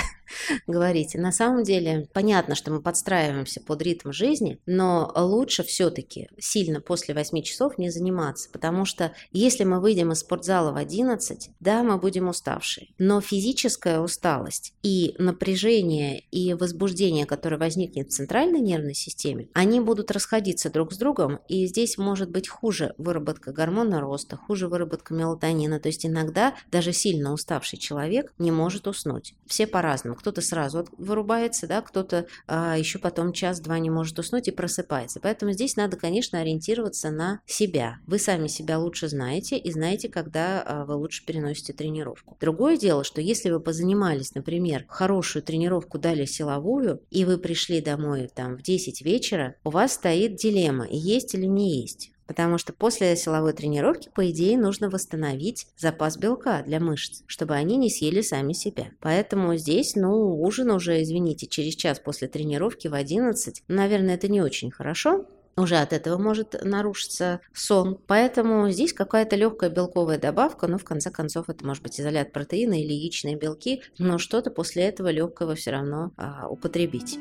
[0.66, 1.18] говорите.
[1.18, 7.14] На самом деле, понятно, что мы подстраиваемся под ритм жизни, но лучше все-таки сильно после
[7.14, 11.98] 8 часов не заниматься, потому что если мы выйдем из спортзала в 11, да, мы
[11.98, 19.48] будем уставшие, но физическая усталость и напряжение и возбуждение, которое возникнет в центральной нервной системе,
[19.54, 24.68] они будут расходиться друг с другом, и здесь может быть хуже выработка гормона роста, хуже
[24.68, 29.34] выработка мелатонина, то есть иногда даже сильно уставший человек не может уснуть.
[29.46, 30.15] Все по-разному.
[30.16, 35.20] Кто-то сразу вырубается, да, кто-то а, еще потом час-два не может уснуть и просыпается.
[35.20, 37.98] Поэтому здесь надо, конечно, ориентироваться на себя.
[38.06, 42.36] Вы сами себя лучше знаете и знаете, когда а, вы лучше переносите тренировку.
[42.40, 48.30] Другое дело, что если вы позанимались, например, хорошую тренировку дали силовую, и вы пришли домой
[48.34, 52.12] там в 10 вечера, у вас стоит дилемма, есть или не есть.
[52.26, 57.76] Потому что после силовой тренировки, по идее, нужно восстановить запас белка для мышц, чтобы они
[57.76, 58.88] не съели сами себя.
[59.00, 64.42] Поэтому здесь, ну, ужин уже, извините, через час после тренировки в 11, наверное, это не
[64.42, 67.98] очень хорошо, уже от этого может нарушиться сон.
[68.06, 72.80] Поэтому здесь какая-то легкая белковая добавка, но в конце концов это может быть изолят протеина
[72.80, 77.18] или яичные белки, но что-то после этого легкого все равно а, употребить.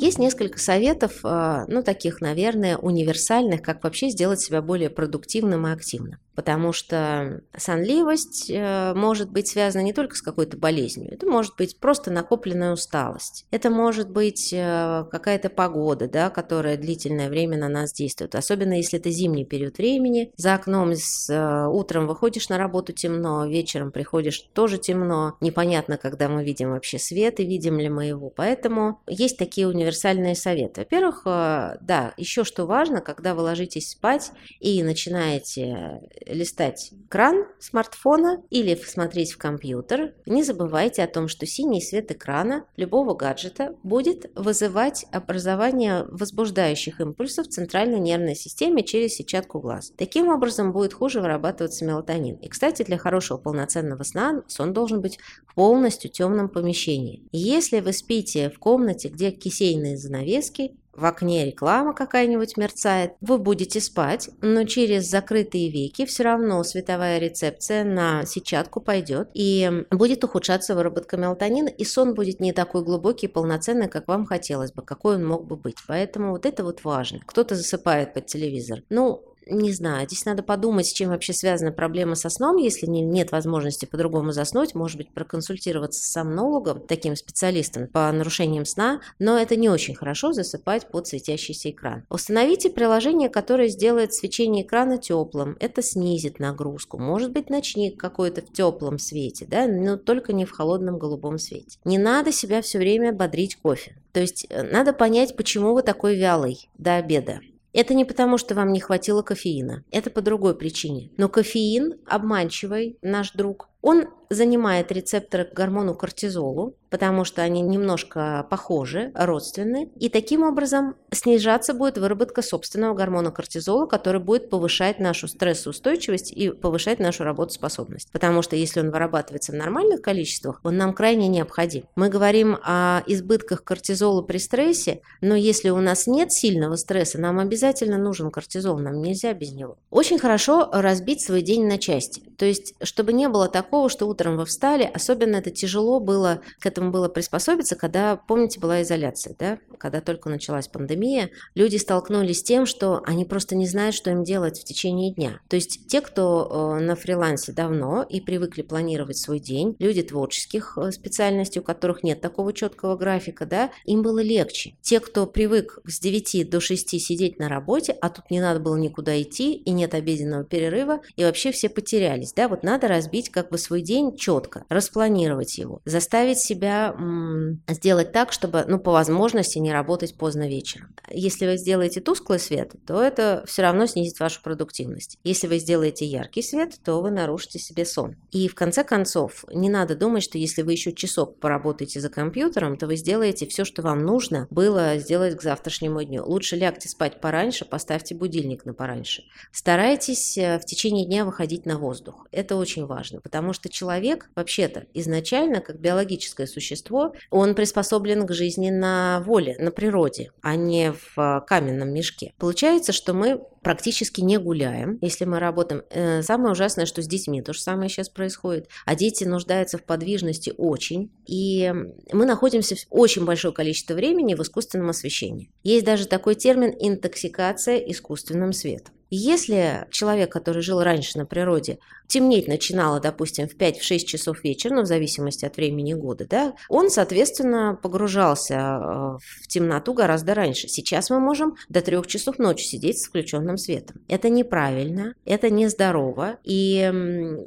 [0.00, 5.72] Есть несколько советов, а, ну, таких, наверное, универсальных, как вообще сделать себя более продуктивным и
[5.72, 11.56] активным потому что сонливость э, может быть связана не только с какой-то болезнью, это может
[11.56, 17.68] быть просто накопленная усталость, это может быть э, какая-то погода, да, которая длительное время на
[17.68, 22.56] нас действует, особенно если это зимний период времени, за окном с, э, утром выходишь на
[22.56, 27.88] работу темно, вечером приходишь тоже темно, непонятно, когда мы видим вообще свет и видим ли
[27.88, 30.82] мы его, поэтому есть такие универсальные советы.
[30.82, 34.30] Во-первых, да, еще что важно, когда вы ложитесь спать
[34.60, 41.80] и начинаете листать экран смартфона или смотреть в компьютер, не забывайте о том, что синий
[41.80, 49.60] свет экрана любого гаджета будет вызывать образование возбуждающих импульсов в центральной нервной системе через сетчатку
[49.60, 49.92] глаз.
[49.96, 52.36] Таким образом будет хуже вырабатываться мелатонин.
[52.36, 57.22] И, кстати, для хорошего полноценного сна сон должен быть в полностью темном помещении.
[57.32, 63.80] Если вы спите в комнате, где кисейные занавески, в окне реклама какая-нибудь мерцает, вы будете
[63.80, 70.74] спать, но через закрытые веки все равно световая рецепция на сетчатку пойдет и будет ухудшаться
[70.74, 75.16] выработка мелатонина, и сон будет не такой глубокий и полноценный, как вам хотелось бы, какой
[75.16, 75.76] он мог бы быть.
[75.86, 77.20] Поэтому вот это вот важно.
[77.24, 78.82] Кто-то засыпает под телевизор.
[78.90, 83.02] Ну, не знаю, здесь надо подумать, с чем вообще связана проблема со сном, если не,
[83.02, 89.38] нет возможности по-другому заснуть, может быть, проконсультироваться с сомнологом, таким специалистом по нарушениям сна, но
[89.38, 92.04] это не очень хорошо засыпать под светящийся экран.
[92.10, 96.98] Установите приложение, которое сделает свечение экрана теплым, это снизит нагрузку.
[96.98, 101.78] Может быть, ночник какой-то в теплом свете, да, но только не в холодном голубом свете.
[101.84, 103.96] Не надо себя все время бодрить кофе.
[104.12, 107.40] То есть э, надо понять, почему вы такой вялый до обеда.
[107.72, 109.84] Это не потому, что вам не хватило кофеина.
[109.90, 111.10] Это по другой причине.
[111.16, 113.68] Но кофеин обманчивый, наш друг.
[113.80, 120.96] Он занимает рецепторы к гормону кортизолу, потому что они немножко похожи, родственны, и таким образом
[121.12, 128.10] снижаться будет выработка собственного гормона кортизола, который будет повышать нашу стрессоустойчивость и повышать нашу работоспособность.
[128.12, 131.84] Потому что если он вырабатывается в нормальных количествах, он нам крайне необходим.
[131.96, 137.38] Мы говорим о избытках кортизола при стрессе, но если у нас нет сильного стресса, нам
[137.38, 139.78] обязательно нужен кортизол, нам нельзя без него.
[139.90, 142.27] Очень хорошо разбить свой день на части.
[142.38, 146.66] То есть, чтобы не было такого, что утром вы встали, особенно это тяжело было, к
[146.66, 152.42] этому было приспособиться, когда, помните, была изоляция, да, когда только началась пандемия, люди столкнулись с
[152.42, 155.40] тем, что они просто не знают, что им делать в течение дня.
[155.48, 160.78] То есть те, кто э, на фрилансе давно и привыкли планировать свой день, люди творческих
[160.78, 164.74] э, специальностей, у которых нет такого четкого графика, да, им было легче.
[164.82, 168.76] Те, кто привык с 9 до 6 сидеть на работе, а тут не надо было
[168.76, 173.50] никуда идти, и нет обеденного перерыва, и вообще все потерялись, да, вот надо разбить как
[173.50, 179.58] бы свой день четко распланировать его, заставить себя м, сделать так, чтобы, ну, по возможности
[179.58, 180.94] не работать поздно вечером.
[181.10, 185.18] Если вы сделаете тусклый свет, то это все равно снизит вашу продуктивность.
[185.24, 188.16] Если вы сделаете яркий свет, то вы нарушите себе сон.
[188.30, 192.76] И в конце концов, не надо думать, что если вы еще часок поработаете за компьютером,
[192.76, 196.24] то вы сделаете все, что вам нужно было сделать к завтрашнему дню.
[196.24, 199.24] Лучше лягте спать пораньше, поставьте будильник на пораньше.
[199.52, 202.17] Старайтесь э, в течение дня выходить на воздух.
[202.30, 208.70] Это очень важно, потому что человек вообще-то изначально, как биологическое существо, он приспособлен к жизни
[208.70, 212.34] на воле, на природе, а не в каменном мешке.
[212.38, 215.82] Получается, что мы практически не гуляем, если мы работаем.
[215.90, 218.68] Э, самое ужасное, что с детьми то же самое сейчас происходит.
[218.86, 221.10] А дети нуждаются в подвижности очень.
[221.26, 221.72] И
[222.12, 225.50] мы находимся в очень большое количество времени в искусственном освещении.
[225.62, 228.94] Есть даже такой термин интоксикация искусственным светом.
[229.10, 231.78] Если человек, который жил раньше на природе,
[232.08, 236.90] темнеть начинало, допустим, в 5-6 часов вечера, ну, в зависимости от времени года, да, он,
[236.90, 240.68] соответственно, погружался э, в темноту гораздо раньше.
[240.68, 244.00] Сейчас мы можем до 3 часов ночи сидеть с включенным светом.
[244.08, 246.90] Это неправильно, это нездорово, и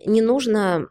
[0.05, 0.87] не нужно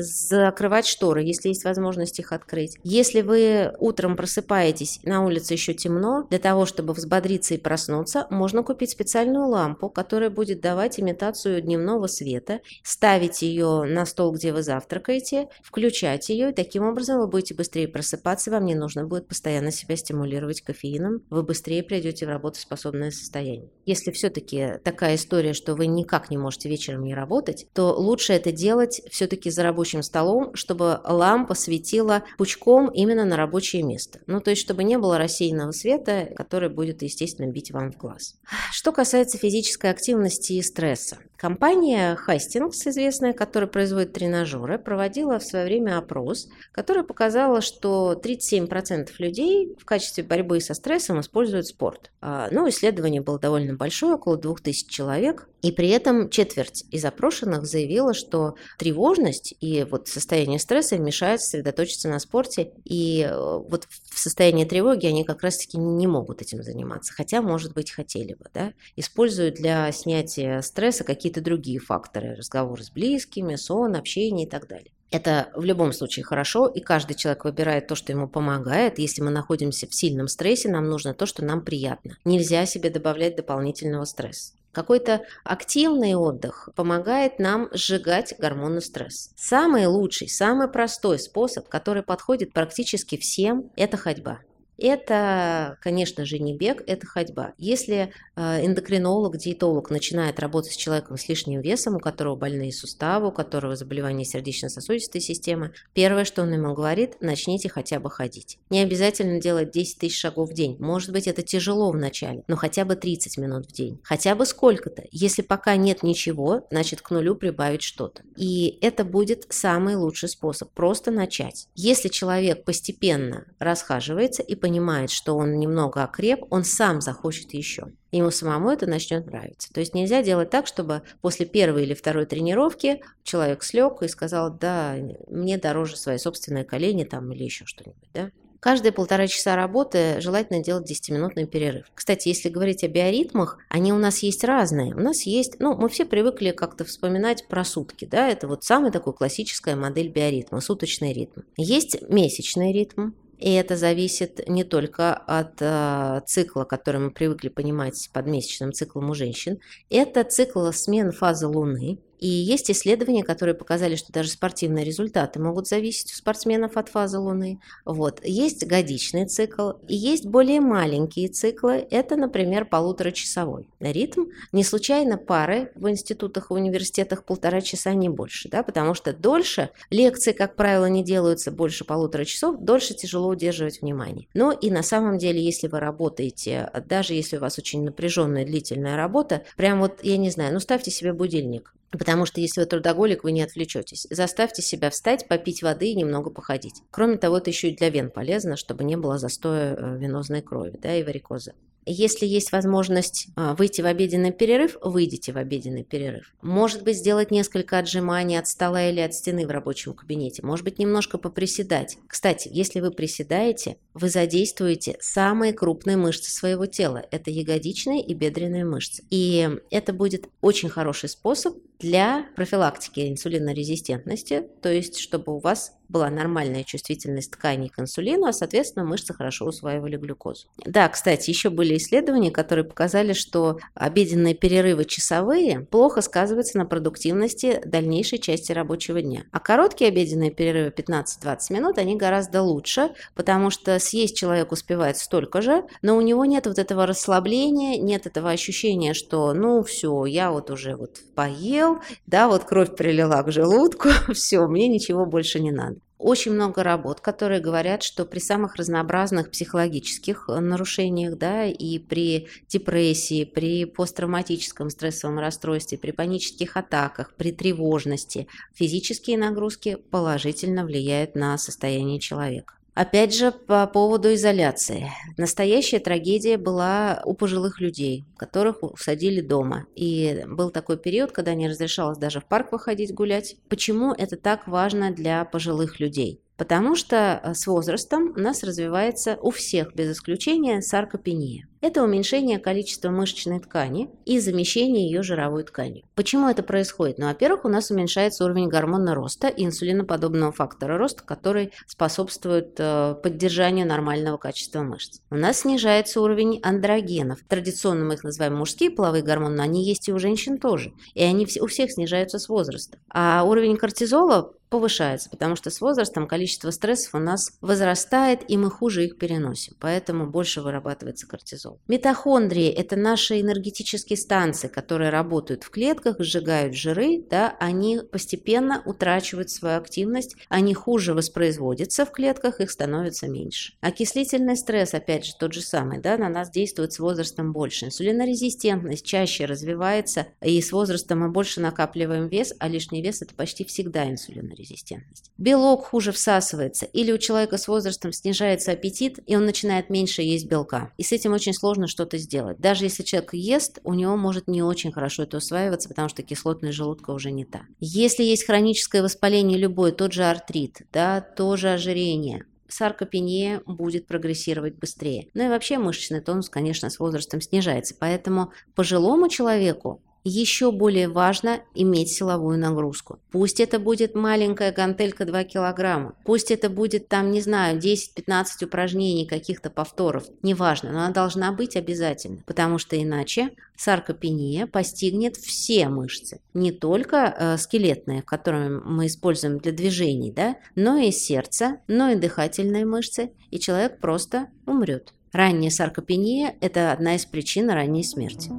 [0.00, 2.76] закрывать шторы, если есть возможность их открыть.
[2.82, 8.62] Если вы утром просыпаетесь, на улице еще темно, для того, чтобы взбодриться и проснуться, можно
[8.62, 14.62] купить специальную лампу, которая будет давать имитацию дневного света, ставить ее на стол, где вы
[14.62, 19.70] завтракаете, включать ее, и таким образом вы будете быстрее просыпаться, вам не нужно будет постоянно
[19.70, 23.70] себя стимулировать кофеином, вы быстрее придете в работоспособное состояние.
[23.86, 28.52] Если все-таки такая история, что вы никак не можете вечером не работать, то лучше это
[28.52, 34.20] делать все-таки за рабочим столом, чтобы лампа светила пучком именно на рабочее место.
[34.26, 38.34] Ну, то есть, чтобы не было рассеянного света, который будет, естественно, бить вам в глаз.
[38.70, 41.18] Что касается физической активности и стресса.
[41.36, 49.10] Компания Hastings, известная, которая производит тренажеры, проводила в свое время опрос, который показал, что 37%
[49.18, 52.10] людей в качестве борьбы со стрессом используют спорт.
[52.26, 57.66] А, ну, исследование было довольно большое, около 2000 человек, и при этом четверть из опрошенных
[57.66, 64.18] заявила, что тревожность и вот состояние стресса мешают сосредоточиться на спорте, и э, вот в
[64.18, 68.72] состоянии тревоги они как раз-таки не могут этим заниматься, хотя, может быть, хотели бы, да,
[68.96, 74.93] используют для снятия стресса какие-то другие факторы, разговор с близкими, сон, общение и так далее.
[75.14, 78.98] Это в любом случае хорошо, и каждый человек выбирает то, что ему помогает.
[78.98, 82.16] Если мы находимся в сильном стрессе, нам нужно то, что нам приятно.
[82.24, 84.54] Нельзя себе добавлять дополнительного стресса.
[84.72, 89.30] Какой-то активный отдых помогает нам сжигать гормоны стресса.
[89.36, 94.40] Самый лучший, самый простой способ, который подходит практически всем, это ходьба.
[94.78, 97.52] Это, конечно же, не бег, это ходьба.
[97.58, 103.28] Если э, эндокринолог, диетолог начинает работать с человеком с лишним весом, у которого больные суставы,
[103.28, 108.58] у которого заболевание сердечно-сосудистой системы, первое, что он ему говорит, начните хотя бы ходить.
[108.70, 110.76] Не обязательно делать 10 тысяч шагов в день.
[110.80, 114.00] Может быть, это тяжело вначале, но хотя бы 30 минут в день.
[114.02, 115.04] Хотя бы сколько-то.
[115.12, 118.22] Если пока нет ничего, значит к нулю прибавить что-то.
[118.36, 120.70] И это будет самый лучший способ.
[120.72, 121.68] Просто начать.
[121.74, 127.88] Если человек постепенно расхаживается и понимает, что он немного окреп, он сам захочет еще.
[128.12, 129.70] Ему самому это начнет нравиться.
[129.70, 134.50] То есть нельзя делать так, чтобы после первой или второй тренировки человек слег и сказал,
[134.50, 134.96] да,
[135.28, 138.30] мне дороже свои собственные колени там или еще что-нибудь, да.
[138.58, 141.84] Каждые полтора часа работы желательно делать 10-минутный перерыв.
[141.94, 144.94] Кстати, если говорить о биоритмах, они у нас есть разные.
[144.94, 148.90] У нас есть, ну, мы все привыкли как-то вспоминать про сутки, да, это вот самая
[148.90, 151.42] такая классическая модель биоритма, суточный ритм.
[151.58, 158.08] Есть месячный ритм, и это зависит не только от э, цикла, который мы привыкли понимать
[158.12, 159.58] под месячным циклом у женщин.
[159.90, 161.98] Это цикл смен фазы Луны.
[162.24, 167.18] И есть исследования, которые показали, что даже спортивные результаты могут зависеть у спортсменов от фазы
[167.18, 167.60] Луны.
[167.84, 168.24] Вот.
[168.24, 171.86] Есть годичный цикл, и есть более маленькие циклы.
[171.90, 174.24] Это, например, полуторачасовой ритм.
[174.52, 179.68] Не случайно пары в институтах и университетах полтора часа, не больше, да, потому что дольше
[179.90, 184.28] лекции, как правило, не делаются больше полутора часов, дольше тяжело удерживать внимание.
[184.32, 188.96] Но и на самом деле, если вы работаете, даже если у вас очень напряженная длительная
[188.96, 193.24] работа, прям вот, я не знаю, ну ставьте себе будильник Потому что если вы трудоголик,
[193.24, 194.06] вы не отвлечетесь.
[194.10, 196.82] Заставьте себя встать, попить воды и немного походить.
[196.90, 200.78] Кроме того, это еще и для вен полезно, чтобы не было застоя э, венозной крови
[200.80, 201.52] да, и варикоза.
[201.86, 206.34] Если есть возможность а, выйти в обеденный перерыв, выйдите в обеденный перерыв.
[206.40, 210.42] Может быть, сделать несколько отжиманий от стола или от стены в рабочем кабинете.
[210.42, 211.98] Может быть, немножко поприседать.
[212.06, 217.04] Кстати, если вы приседаете, вы задействуете самые крупные мышцы своего тела.
[217.10, 219.04] Это ягодичные и бедренные мышцы.
[219.10, 226.10] И это будет очень хороший способ для профилактики инсулинорезистентности, то есть чтобы у вас была
[226.10, 230.48] нормальная чувствительность тканей к инсулину, а, соответственно, мышцы хорошо усваивали глюкозу.
[230.64, 237.60] Да, кстати, еще были исследования, которые показали, что обеденные перерывы часовые плохо сказываются на продуктивности
[237.64, 239.24] дальнейшей части рабочего дня.
[239.30, 245.42] А короткие обеденные перерывы 15-20 минут, они гораздо лучше, потому что съесть человек успевает столько
[245.42, 250.30] же, но у него нет вот этого расслабления, нет этого ощущения, что ну все, я
[250.30, 251.73] вот уже вот поел,
[252.06, 255.76] да, вот кровь прилила к желудку, все, мне ничего больше не надо.
[255.98, 262.28] Очень много работ, которые говорят, что при самых разнообразных психологических э, нарушениях, да, и при
[262.48, 271.38] депрессии, при посттравматическом стрессовом расстройстве, при панических атаках, при тревожности, физические нагрузки положительно влияют на
[271.38, 272.54] состояние человека.
[272.74, 274.90] Опять же, по поводу изоляции.
[275.16, 279.66] Настоящая трагедия была у пожилых людей, которых усадили дома.
[279.76, 283.36] И был такой период, когда не разрешалось даже в парк выходить гулять.
[283.48, 286.20] Почему это так важно для пожилых людей?
[286.36, 291.46] Потому что э, с возрастом у нас развивается у всех без исключения саркопения.
[291.60, 295.84] Это уменьшение количества мышечной ткани и замещение ее жировой тканью.
[295.94, 296.98] Почему это происходит?
[296.98, 303.66] Ну, во-первых, у нас уменьшается уровень гормона роста инсулиноподобного фактора роста, который способствует э, поддержанию
[303.66, 305.00] нормального качества мышц.
[305.10, 307.20] У нас снижается уровень андрогенов.
[307.28, 310.74] Традиционно мы их называем мужские половые гормоны, но они есть и у женщин тоже.
[310.92, 312.80] И они у всех снижаются с возрастом.
[312.90, 318.52] А уровень кортизола повышается, потому что с возрастом количество стрессов у нас возрастает, и мы
[318.52, 321.58] хуже их переносим, поэтому больше вырабатывается кортизол.
[321.66, 329.28] Митохондрии– это наши энергетические станции, которые работают в клетках, сжигают жиры, да, они постепенно утрачивают
[329.30, 333.54] свою активность, они хуже воспроизводятся в клетках, их становится меньше.
[333.60, 337.66] Окислительный стресс, опять же, тот же самый, да, на нас действует с возрастом больше.
[337.66, 343.44] Инсулинорезистентность чаще развивается, и с возрастом мы больше накапливаем вес, а лишний вес– это почти
[343.44, 345.10] всегда инсулинорезистентность резистентность.
[345.18, 350.26] Белок хуже всасывается, или у человека с возрастом снижается аппетит, и он начинает меньше есть
[350.26, 350.72] белка.
[350.76, 352.38] И с этим очень сложно что-то сделать.
[352.38, 356.56] Даже если человек ест, у него может не очень хорошо это усваиваться, потому что кислотность
[356.56, 357.42] желудка уже не та.
[357.60, 365.08] Если есть хроническое воспаление любое, тот же артрит, да, тоже ожирение, саркопения будет прогрессировать быстрее.
[365.14, 367.74] Ну и вообще мышечный тонус, конечно, с возрастом снижается.
[367.78, 372.98] Поэтому пожилому человеку еще более важно иметь силовую нагрузку.
[373.10, 379.06] Пусть это будет маленькая гантелька 2 килограмма, пусть это будет там, не знаю, 10-15 упражнений,
[379.06, 386.20] каких-то повторов, неважно, но она должна быть обязательно, потому что иначе саркопения постигнет все мышцы,
[386.34, 391.96] не только э, скелетные, которые мы используем для движений, да, но и сердце, но и
[391.96, 394.92] дыхательные мышцы, и человек просто умрет.
[395.12, 398.32] Ранняя саркопения– это одна из причин ранней смерти.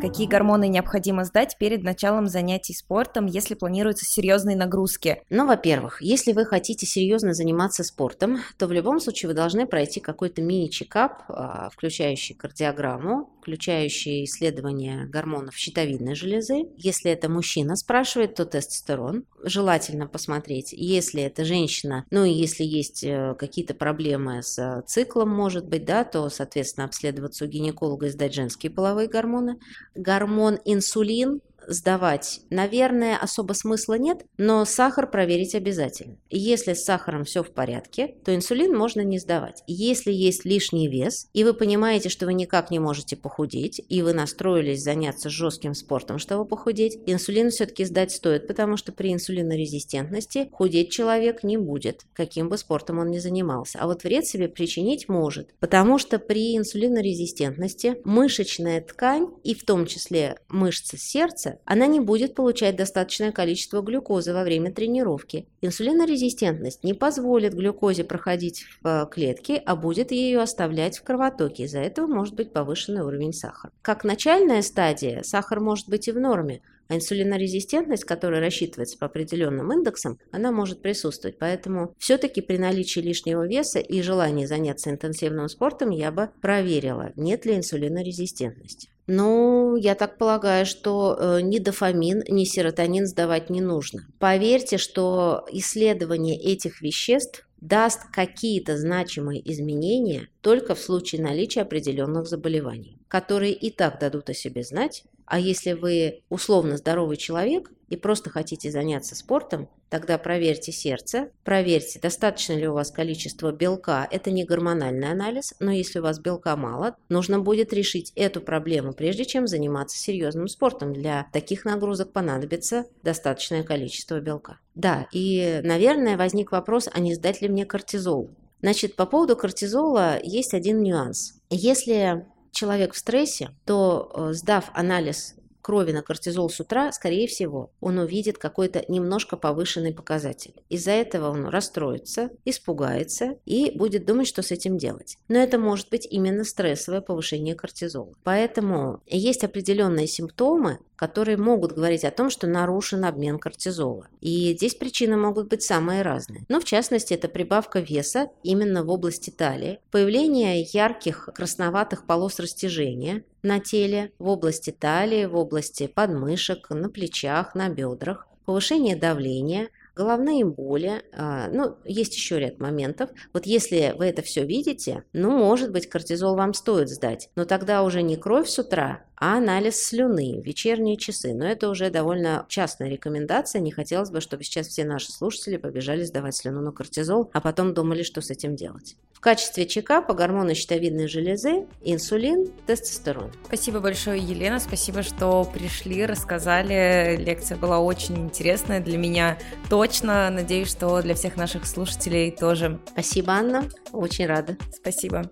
[0.00, 5.22] Какие гормоны необходимо сдать перед началом занятий спортом, если планируются серьезные нагрузки?
[5.30, 10.00] Ну, во-первых, если вы хотите серьезно заниматься спортом, то в любом случае вы должны пройти
[10.00, 16.64] какой-то мини-чекап, а, включающий кардиограмму, включающий исследование гормонов щитовидной железы.
[16.76, 19.24] Если это мужчина спрашивает, то тестостерон.
[19.44, 20.72] Желательно посмотреть.
[20.72, 26.04] Если это женщина, ну и если есть э, какие-то проблемы с циклом, может быть, да,
[26.04, 29.58] то, соответственно, обследоваться у гинеколога и сдать женские половые гормоны
[29.96, 36.16] гормон инсулин сдавать, наверное, особо смысла нет, но сахар проверить обязательно.
[36.30, 39.62] Если с сахаром все в порядке, то инсулин можно не сдавать.
[39.66, 44.12] Если есть лишний вес, и вы понимаете, что вы никак не можете похудеть, и вы
[44.12, 50.90] настроились заняться жестким спортом, чтобы похудеть, инсулин все-таки сдать стоит, потому что при инсулинорезистентности худеть
[50.90, 53.78] человек не будет, каким бы спортом он ни занимался.
[53.80, 59.86] А вот вред себе причинить может, потому что при инсулинорезистентности мышечная ткань, и в том
[59.86, 65.46] числе мышцы сердца, она не будет получать достаточное количество глюкозы во время тренировки.
[65.60, 71.64] Инсулинорезистентность не позволит глюкозе проходить в э, клетки, а будет ее оставлять в кровотоке.
[71.64, 73.72] Из-за этого может быть повышенный уровень сахара.
[73.82, 79.72] Как начальная стадия, сахар может быть и в норме, а инсулинорезистентность, которая рассчитывается по определенным
[79.72, 81.38] индексам, она может присутствовать.
[81.38, 87.44] Поэтому все-таки при наличии лишнего веса и желании заняться интенсивным спортом я бы проверила, нет
[87.44, 88.90] ли инсулинорезистентности.
[89.06, 94.06] Ну, я так полагаю, что э, ни дофамин, ни серотонин сдавать не нужно.
[94.18, 102.98] Поверьте, что исследование этих веществ даст какие-то значимые изменения только в случае наличия определенных заболеваний,
[103.08, 108.30] которые и так дадут о себе знать, А если вы условно здоровый человек и просто
[108.30, 114.06] хотите заняться спортом, тогда проверьте сердце, проверьте, достаточно ли у вас количество белка.
[114.10, 118.92] Это не гормональный анализ, но если у вас белка мало, нужно будет решить эту проблему,
[118.92, 120.92] прежде чем заниматься серьезным спортом.
[120.92, 124.58] Для таких нагрузок понадобится достаточное количество белка.
[124.74, 128.30] Да, и, наверное, возник вопрос, а не сдать ли мне кортизол?
[128.62, 131.34] Значит, по поводу кортизола есть один нюанс.
[131.50, 135.36] Если человек в стрессе, то э, сдав анализ
[135.66, 140.54] крови на кортизол с утра, скорее всего, он увидит какой-то немножко повышенный показатель.
[140.68, 145.16] Из-за этого он расстроится, испугается и будет думать, что с этим делать.
[145.26, 148.12] Но это может быть именно стрессовое повышение кортизола.
[148.22, 154.08] Поэтому есть определенные симптомы, которые могут говорить о том, что нарушен обмен кортизола.
[154.20, 156.44] И здесь причины могут быть самые разные.
[156.48, 163.22] Но в частности это прибавка веса именно в области талии, появление ярких красноватых полос растяжения
[163.42, 170.44] на теле, в области талии, в области подмышек, на плечах, на бедрах, повышение давления, головные
[170.44, 173.10] боли, а, ну, есть еще ряд моментов.
[173.32, 177.82] Вот если вы это все видите, ну, может быть, кортизол вам стоит сдать, но тогда
[177.82, 181.32] уже не кровь с утра, а анализ слюны в вечерние часы.
[181.32, 183.60] Но это уже довольно частная рекомендация.
[183.60, 187.72] Не хотелось бы, чтобы сейчас все наши слушатели побежали сдавать слюну на кортизол, а потом
[187.72, 188.96] думали, что с этим делать.
[189.14, 193.32] В качестве чекапа гормоны щитовидной железы, инсулин, тестостерон.
[193.46, 194.60] Спасибо большое, Елена.
[194.60, 197.16] Спасибо, что пришли, рассказали.
[197.16, 199.38] Лекция была очень интересная для меня
[199.86, 200.30] точно.
[200.30, 202.80] Надеюсь, что для всех наших слушателей тоже.
[202.92, 203.68] Спасибо, Анна.
[203.92, 204.56] Очень рада.
[204.72, 205.30] Спасибо.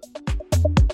[0.53, 0.94] Спасибо.